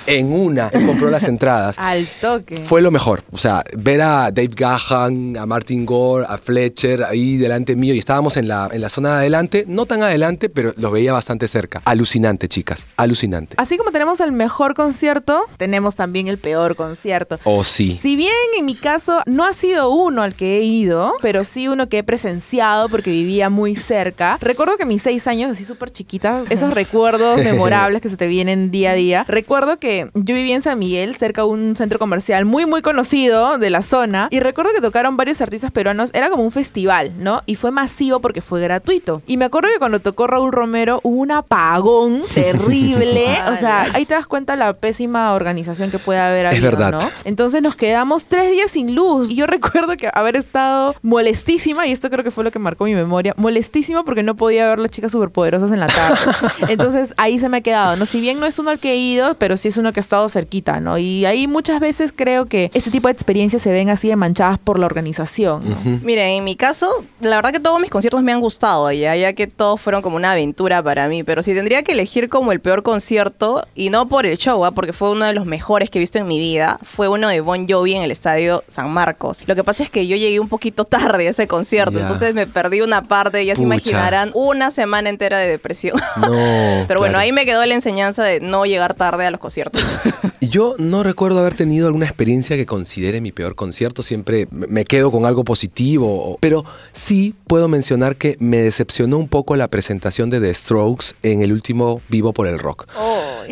en 0.06 0.32
una, 0.32 0.68
él 0.68 0.86
compró 0.86 1.10
las 1.10 1.24
entradas. 1.24 1.76
Al 1.78 2.06
toque. 2.20 2.56
Fue 2.56 2.82
lo 2.82 2.90
mejor. 2.90 3.22
O 3.32 3.36
sea, 3.38 3.62
ver 3.76 4.00
a 4.02 4.30
Dave 4.30 4.50
Gahan, 4.54 5.36
a 5.36 5.46
Martin 5.46 5.84
Gore, 5.86 6.26
a 6.28 6.38
Fletcher 6.38 7.02
ahí 7.04 7.36
delante 7.36 7.76
mío 7.76 7.94
y 7.94 7.98
estábamos 7.98 8.36
en 8.36 8.48
la, 8.48 8.68
en 8.72 8.80
la 8.80 8.88
zona 8.88 9.10
de 9.10 9.16
adelante, 9.18 9.64
no 9.68 9.86
tan 9.86 10.02
adelante, 10.02 10.48
pero 10.48 10.72
los 10.76 10.92
veía 10.92 11.12
bastante 11.12 11.48
cerca. 11.48 11.82
Alucinante, 11.84 12.48
chicas, 12.48 12.86
alucinante. 12.96 13.54
Así 13.58 13.76
como 13.76 13.90
tenemos 13.90 14.20
el 14.20 14.32
mejor 14.32 14.74
concierto, 14.74 15.42
tenemos 15.56 15.94
también 15.96 16.28
el 16.28 16.38
peor 16.38 16.76
concierto. 16.76 17.38
Oh, 17.44 17.64
sí. 17.64 17.98
Si 18.00 18.16
bien 18.16 18.32
en 18.58 18.64
mi 18.64 18.74
caso 18.74 19.22
no 19.26 19.44
ha 19.44 19.52
sido 19.52 19.90
uno 19.90 20.22
al 20.22 20.34
que 20.34 20.58
he 20.58 20.62
ido, 20.62 21.14
pero 21.22 21.44
sí 21.44 21.68
uno 21.68 21.88
que 21.88 21.98
he 21.98 22.02
presenciado 22.02 22.88
porque 22.88 23.10
vivía 23.10 23.50
muy 23.50 23.76
cerca. 23.76 24.38
Recuerdo 24.40 24.76
que 24.76 24.84
mis 24.84 25.02
seis 25.02 25.26
años, 25.26 25.50
así 25.50 25.64
súper 25.64 25.90
chiquitas, 25.90 26.50
esos 26.50 26.74
recuerdos 26.74 27.38
memorables 27.44 28.02
que 28.02 28.10
se 28.10 28.16
te 28.16 28.26
vienen 28.26 28.70
día 28.70 28.92
a 28.92 28.94
día. 28.94 29.24
Recuerdo 29.28 29.78
que 29.78 30.10
yo 30.14 30.34
vivía 30.34 30.54
en 30.54 30.62
San 30.62 30.78
Miguel, 30.78 31.16
cerca 31.16 31.42
de 31.42 31.48
un 31.48 31.76
centro 31.76 31.98
comercial 31.98 32.44
muy, 32.44 32.66
muy 32.66 32.82
conocido 32.82 33.58
de 33.58 33.70
la 33.70 33.82
zona. 33.82 34.28
Y 34.30 34.40
recuerdo 34.40 34.72
que 34.74 34.80
tocaron 34.80 35.16
varios 35.16 35.40
artistas 35.40 35.70
peruanos. 35.70 36.10
Era 36.14 36.30
como 36.30 36.42
un 36.42 36.52
festival, 36.52 37.12
¿no? 37.18 37.42
Y 37.46 37.56
fue 37.56 37.70
masivo 37.70 38.20
porque 38.20 38.42
fue 38.42 38.60
gratuito. 38.60 39.22
Y 39.26 39.36
me 39.36 39.44
acuerdo 39.44 39.68
que 39.72 39.78
cuando 39.78 40.00
tocó 40.00 40.26
Raúl 40.26 40.52
Romero 40.52 41.00
hubo 41.02 41.20
un 41.20 41.30
apagón 41.32 42.22
terrible. 42.34 43.26
o 43.50 43.56
sea, 43.56 43.86
ahí 43.94 44.04
te 44.04 44.14
das 44.14 44.26
cuenta 44.26 44.56
la 44.56 44.72
pésima 44.74 45.32
organización 45.34 45.90
que 45.90 45.98
puede 45.98 46.20
haber 46.20 46.46
habido, 46.46 46.70
verdad. 46.70 46.92
¿no? 46.92 47.10
Entonces 47.24 47.62
nos 47.62 47.76
quedamos 47.76 48.24
tres 48.28 48.50
días 48.50 48.70
sin 48.70 48.94
luz. 48.94 49.30
Y 49.30 49.36
yo 49.36 49.46
recuerdo 49.48 49.96
que 49.96 50.10
haber 50.12 50.36
estado 50.36 50.94
molestísima, 51.02 51.86
y 51.86 51.92
esto 51.92 52.10
creo 52.10 52.24
que 52.24 52.30
fue 52.30 52.44
lo 52.44 52.50
que 52.50 52.58
marcó 52.58 52.84
mi 52.84 52.94
memoria, 52.94 53.34
molestísima 53.36 54.04
porque 54.04 54.22
no 54.22 54.36
podía 54.36 54.68
ver 54.68 54.78
las 54.78 54.90
chicas 54.90 55.12
superpoderosas 55.12 55.72
en 55.72 55.80
la 55.80 55.86
tarde. 55.86 56.18
Entonces 56.68 57.14
ahí 57.16 57.38
se 57.38 57.48
me 57.48 57.58
ha 57.58 57.60
quedado, 57.60 57.96
¿no? 57.96 58.06
Si 58.06 58.20
bien 58.20 58.40
no 58.40 58.46
es 58.46 58.58
uno 58.58 58.70
al 58.70 58.78
que 58.78 58.92
he 58.92 58.96
ido, 58.96 59.34
pero 59.34 59.56
sí 59.56 59.68
es 59.68 59.76
uno 59.76 59.92
que 59.92 60.00
ha 60.00 60.02
estado 60.02 60.28
cerquita, 60.28 60.80
¿no? 60.80 60.98
Y 60.98 61.24
ahí 61.24 61.46
muchas 61.46 61.80
veces 61.80 62.12
creo 62.14 62.46
que 62.46 62.70
este 62.74 62.90
tipo 62.90 63.08
de 63.08 63.12
experiencias 63.12 63.62
se 63.62 63.72
ven 63.72 63.90
así 63.90 64.08
de 64.08 64.16
manchadas 64.16 64.58
por 64.58 64.78
la 64.78 64.86
organización. 64.86 65.62
¿no? 65.68 65.76
Miren, 66.02 66.28
en 66.28 66.44
mi 66.44 66.56
caso, 66.56 67.04
la 67.20 67.36
verdad 67.36 67.52
que 67.52 67.60
todos 67.60 67.80
mis 67.80 67.90
conciertos 67.90 68.22
me 68.22 68.32
han 68.32 68.40
gustado, 68.40 68.90
ya, 68.92 69.16
ya 69.16 69.32
que 69.32 69.46
todos 69.46 69.80
fueron 69.80 70.02
como 70.02 70.16
una 70.16 70.32
aventura 70.32 70.82
para 70.82 71.08
mí. 71.08 71.24
Pero 71.24 71.42
si 71.42 71.54
tendría 71.54 71.82
que 71.82 71.92
elegir 71.92 72.28
como 72.28 72.52
el 72.52 72.60
peor 72.60 72.82
concierto, 72.82 73.64
y 73.74 73.90
no 73.90 74.08
por 74.08 74.26
el 74.26 74.38
show, 74.38 74.64
¿ah? 74.64 74.72
porque 74.72 74.92
fue 74.92 75.10
uno 75.10 75.24
de 75.24 75.32
los 75.32 75.46
mejores 75.46 75.90
que 75.90 75.98
he 75.98 76.00
visto 76.00 76.18
en 76.18 76.26
mi 76.26 76.38
vida, 76.38 76.78
fue 76.82 77.08
uno 77.08 77.28
de 77.28 77.40
Bon 77.40 77.66
Jovi 77.68 77.94
en 77.94 78.02
el 78.02 78.07
estadio 78.10 78.64
San 78.66 78.90
Marcos. 78.92 79.44
Lo 79.46 79.54
que 79.54 79.64
pasa 79.64 79.82
es 79.82 79.90
que 79.90 80.06
yo 80.06 80.16
llegué 80.16 80.40
un 80.40 80.48
poquito 80.48 80.84
tarde 80.84 81.26
a 81.26 81.30
ese 81.30 81.46
concierto, 81.46 81.98
entonces 81.98 82.34
me 82.34 82.46
perdí 82.46 82.80
una 82.80 83.08
parte, 83.08 83.44
ya 83.44 83.56
se 83.56 83.62
imaginarán, 83.62 84.30
una 84.34 84.70
semana 84.70 85.08
entera 85.08 85.38
de 85.38 85.48
depresión. 85.48 85.98
No. 86.20 86.84
Pero 86.88 87.00
bueno, 87.00 87.18
ahí 87.18 87.32
me 87.32 87.44
quedó 87.44 87.64
la 87.64 87.74
enseñanza 87.74 88.24
de 88.24 88.40
no 88.40 88.66
llegar 88.66 88.94
tarde 88.94 89.26
a 89.26 89.30
los 89.30 89.40
conciertos. 89.40 89.82
Yo 90.40 90.74
no 90.78 91.02
recuerdo 91.02 91.40
haber 91.40 91.54
tenido 91.54 91.86
alguna 91.86 92.06
experiencia 92.06 92.56
que 92.56 92.64
considere 92.64 93.20
mi 93.20 93.32
peor 93.32 93.54
concierto. 93.54 94.02
Siempre 94.02 94.48
me 94.50 94.86
quedo 94.86 95.10
con 95.10 95.26
algo 95.26 95.44
positivo. 95.44 96.38
Pero 96.40 96.64
sí 96.92 97.34
puedo 97.46 97.68
mencionar 97.68 98.16
que 98.16 98.36
me 98.40 98.58
decepcionó 98.58 99.18
un 99.18 99.28
poco 99.28 99.56
la 99.56 99.68
presentación 99.68 100.30
de 100.30 100.40
The 100.40 100.54
Strokes 100.54 101.14
en 101.22 101.42
el 101.42 101.52
último 101.52 102.00
Vivo 102.08 102.32
por 102.32 102.46
el 102.46 102.58
Rock. 102.58 102.86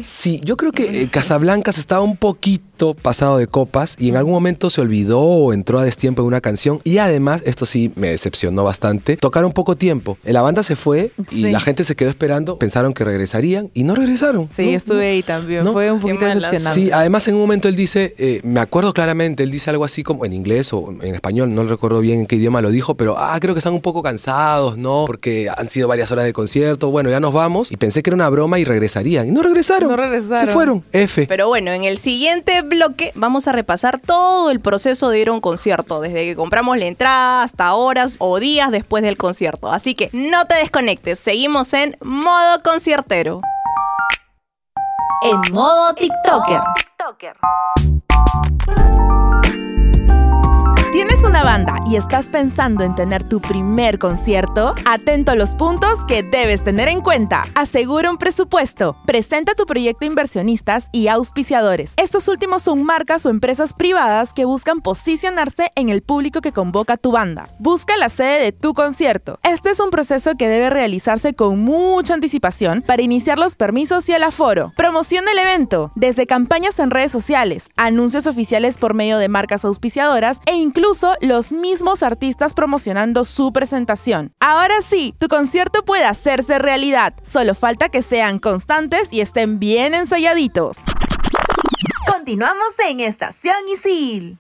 Sí, 0.03 0.41
yo 0.45 0.57
creo 0.57 0.73
que 0.73 1.03
eh, 1.03 1.09
Casablancas 1.09 1.79
estaba 1.79 2.03
un 2.03 2.17
poquito 2.17 2.66
pasado 2.95 3.39
de 3.39 3.47
copas 3.47 3.97
y 3.99 4.09
en 4.11 4.17
algún 4.17 4.33
momento 4.33 4.71
se 4.71 4.81
olvidó 4.81 5.21
o 5.21 5.53
entró 5.53 5.79
a 5.79 5.85
destiempo 5.85 6.23
en 6.23 6.29
una 6.29 6.41
canción. 6.41 6.81
Y 6.85 6.99
además, 6.99 7.43
esto 7.47 7.67
sí 7.67 7.91
me 7.97 8.09
decepcionó 8.11 8.65
bastante, 8.65 9.17
tocaron 9.17 9.53
poco 9.53 9.77
tiempo. 9.77 10.19
La 10.25 10.43
banda 10.43 10.63
se 10.63 10.77
fue 10.77 11.11
y 11.31 11.43
Sí. 11.43 11.51
la 11.51 11.61
gente 11.61 11.85
se 11.85 11.97
quedó 11.97 12.11
esperando, 12.11 12.59
pensaron 12.59 12.93
que 12.93 13.05
regresarían 13.05 13.71
y 13.75 13.85
no 13.85 13.95
regresaron. 13.95 14.49
Sí, 14.55 14.67
No, 14.71 14.77
estuve 14.77 14.97
no. 15.07 15.13
ahí 15.13 15.23
también. 15.23 15.65
No. 15.65 15.73
Fue 15.73 15.91
un 15.91 16.01
poquito 16.01 16.25
decepcionante. 16.27 16.81
Sí, 16.81 16.91
además 16.93 17.27
en 17.29 17.35
un 17.35 17.41
momento 17.41 17.69
él 17.69 17.77
dice, 17.77 18.15
eh, 18.19 18.41
me 18.45 18.61
acuerdo 18.61 18.93
claramente, 18.93 19.43
él 19.43 19.51
dice 19.51 19.71
algo 19.71 19.85
así 19.85 20.03
como 20.03 20.25
en 20.25 20.33
inglés 20.33 20.73
o 20.73 20.91
en 21.03 21.15
español, 21.15 21.55
no 21.55 21.63
recuerdo 21.65 22.01
bien 22.01 22.21
en 22.21 22.27
qué 22.27 22.37
idioma 22.37 22.61
lo 22.63 22.71
dijo, 22.71 22.95
pero 22.97 23.17
ah, 23.19 23.37
creo 23.41 23.55
que 23.55 23.59
están 23.59 23.75
un 23.75 23.81
poco 23.83 24.03
cansados, 24.03 24.77
¿no? 24.77 25.05
Porque 25.07 25.49
han 25.57 25.69
sido 25.69 25.89
varias 25.89 26.11
horas 26.11 26.25
de 26.25 26.33
concierto, 26.33 26.91
bueno, 26.91 27.11
ya 27.11 27.21
nos 27.21 27.33
vamos. 27.33 27.71
Y 27.71 27.77
pensé 27.77 28.03
que 28.03 28.11
era 28.11 28.15
una 28.15 28.29
broma 28.29 28.59
y 28.59 28.65
regresarían. 28.65 29.29
Y 29.29 29.31
no 29.31 29.43
regresaron. 29.43 29.91
No 29.91 29.97
regresaron. 29.97 30.47
Se 30.47 30.53
fueron. 30.53 30.85
F. 30.93 31.27
Pero 31.27 31.49
bueno, 31.49 31.73
en 31.73 31.85
el 31.85 31.99
siguiente 31.99 32.63
bloque 32.67 33.13
vamos 33.15 33.49
a 33.49 33.53
repasar 33.53 33.99
todo 33.99 34.51
el 34.51 34.61
proceso 34.61 35.09
de 35.09 35.21
ir 35.21 35.29
a 35.29 35.33
un 35.33 35.41
concierto, 35.41 36.01
desde 36.01 36.25
que 36.25 36.37
compramos 36.37 36.77
la 36.77 36.87
entrada 36.87 37.43
hasta 37.43 37.75
horas 37.75 38.17
o 38.19 38.39
días 38.39 38.71
después 38.71 39.03
del 39.03 39.17
concierto. 39.17 39.73
Así 39.73 39.95
que 39.95 40.11
no 40.13 40.47
te 40.47 40.57
desconectes, 40.57 41.19
seguimos 41.19 41.73
en 41.75 41.97
modo 42.03 42.63
conciertero. 42.63 43.41
En 45.23 45.55
modo 45.55 45.95
TikToker. 45.95 46.61
Banda 51.43 51.77
y 51.87 51.97
estás 51.97 52.29
pensando 52.29 52.85
en 52.85 52.95
tener 52.95 53.23
tu 53.29 53.41
primer 53.41 53.99
concierto? 53.99 54.75
Atento 54.89 55.33
a 55.33 55.35
los 55.35 55.55
puntos 55.55 56.05
que 56.07 56.23
debes 56.23 56.63
tener 56.63 56.89
en 56.89 57.01
cuenta. 57.01 57.45
Asegura 57.55 58.11
un 58.11 58.19
presupuesto. 58.19 58.97
Presenta 59.07 59.55
tu 59.55 59.67
proyecto 59.67 60.05
a 60.05 60.09
inversionistas 60.09 60.89
y 60.93 61.09
auspiciadores. 61.09 61.95
Estos 61.97 62.29
últimos 62.29 62.63
son 62.63 62.83
marcas 62.83 63.27
o 63.27 63.31
empresas 63.31 63.75
privadas 63.75 64.35
que 64.35 64.45
buscan 64.45 64.81
posicionarse 64.81 65.71
en 65.75 65.89
el 65.89 66.03
público 66.03 66.41
que 66.41 66.53
convoca 66.53 66.97
tu 66.97 67.13
banda. 67.13 67.49
Busca 67.59 67.97
la 67.97 68.09
sede 68.09 68.43
de 68.43 68.53
tu 68.53 68.75
concierto. 68.75 69.39
Este 69.43 69.71
es 69.71 69.81
un 69.81 69.91
proceso 69.91 70.35
que 70.37 70.49
debe 70.49 70.71
realizarse 70.71 71.35
con 71.35 71.61
mucha 71.61 72.15
anticipación 72.15 72.83
para 72.83 73.03
iniciar 73.03 73.39
los 73.39 73.57
permisos 73.57 74.09
y 74.09 74.13
el 74.13 74.23
aforo. 74.23 74.73
Promoción 74.77 75.25
del 75.25 75.39
evento, 75.39 75.93
desde 75.95 76.27
campañas 76.27 76.79
en 76.79 76.91
redes 76.91 77.13
sociales, 77.13 77.69
anuncios 77.77 78.27
oficiales 78.27 78.79
por 78.79 78.95
medio 78.95 79.19
de 79.19 79.29
marcas 79.29 79.65
auspiciadoras 79.65 80.41
e 80.47 80.55
incluso 80.55 81.15
los 81.29 81.53
mismos 81.53 82.03
artistas 82.03 82.55
promocionando 82.55 83.25
su 83.25 83.53
presentación. 83.53 84.33
Ahora 84.41 84.83
sí, 84.83 85.15
tu 85.19 85.29
concierto 85.29 85.85
puede 85.85 86.05
hacerse 86.05 86.59
realidad. 86.59 87.15
Solo 87.23 87.55
falta 87.55 87.89
que 87.89 88.03
sean 88.03 88.39
constantes 88.39 89.09
y 89.13 89.21
estén 89.21 89.59
bien 89.59 89.95
ensayaditos. 89.95 90.77
Continuamos 92.07 92.79
en 92.89 93.01
Estación 93.01 93.57
Isil. 93.73 94.37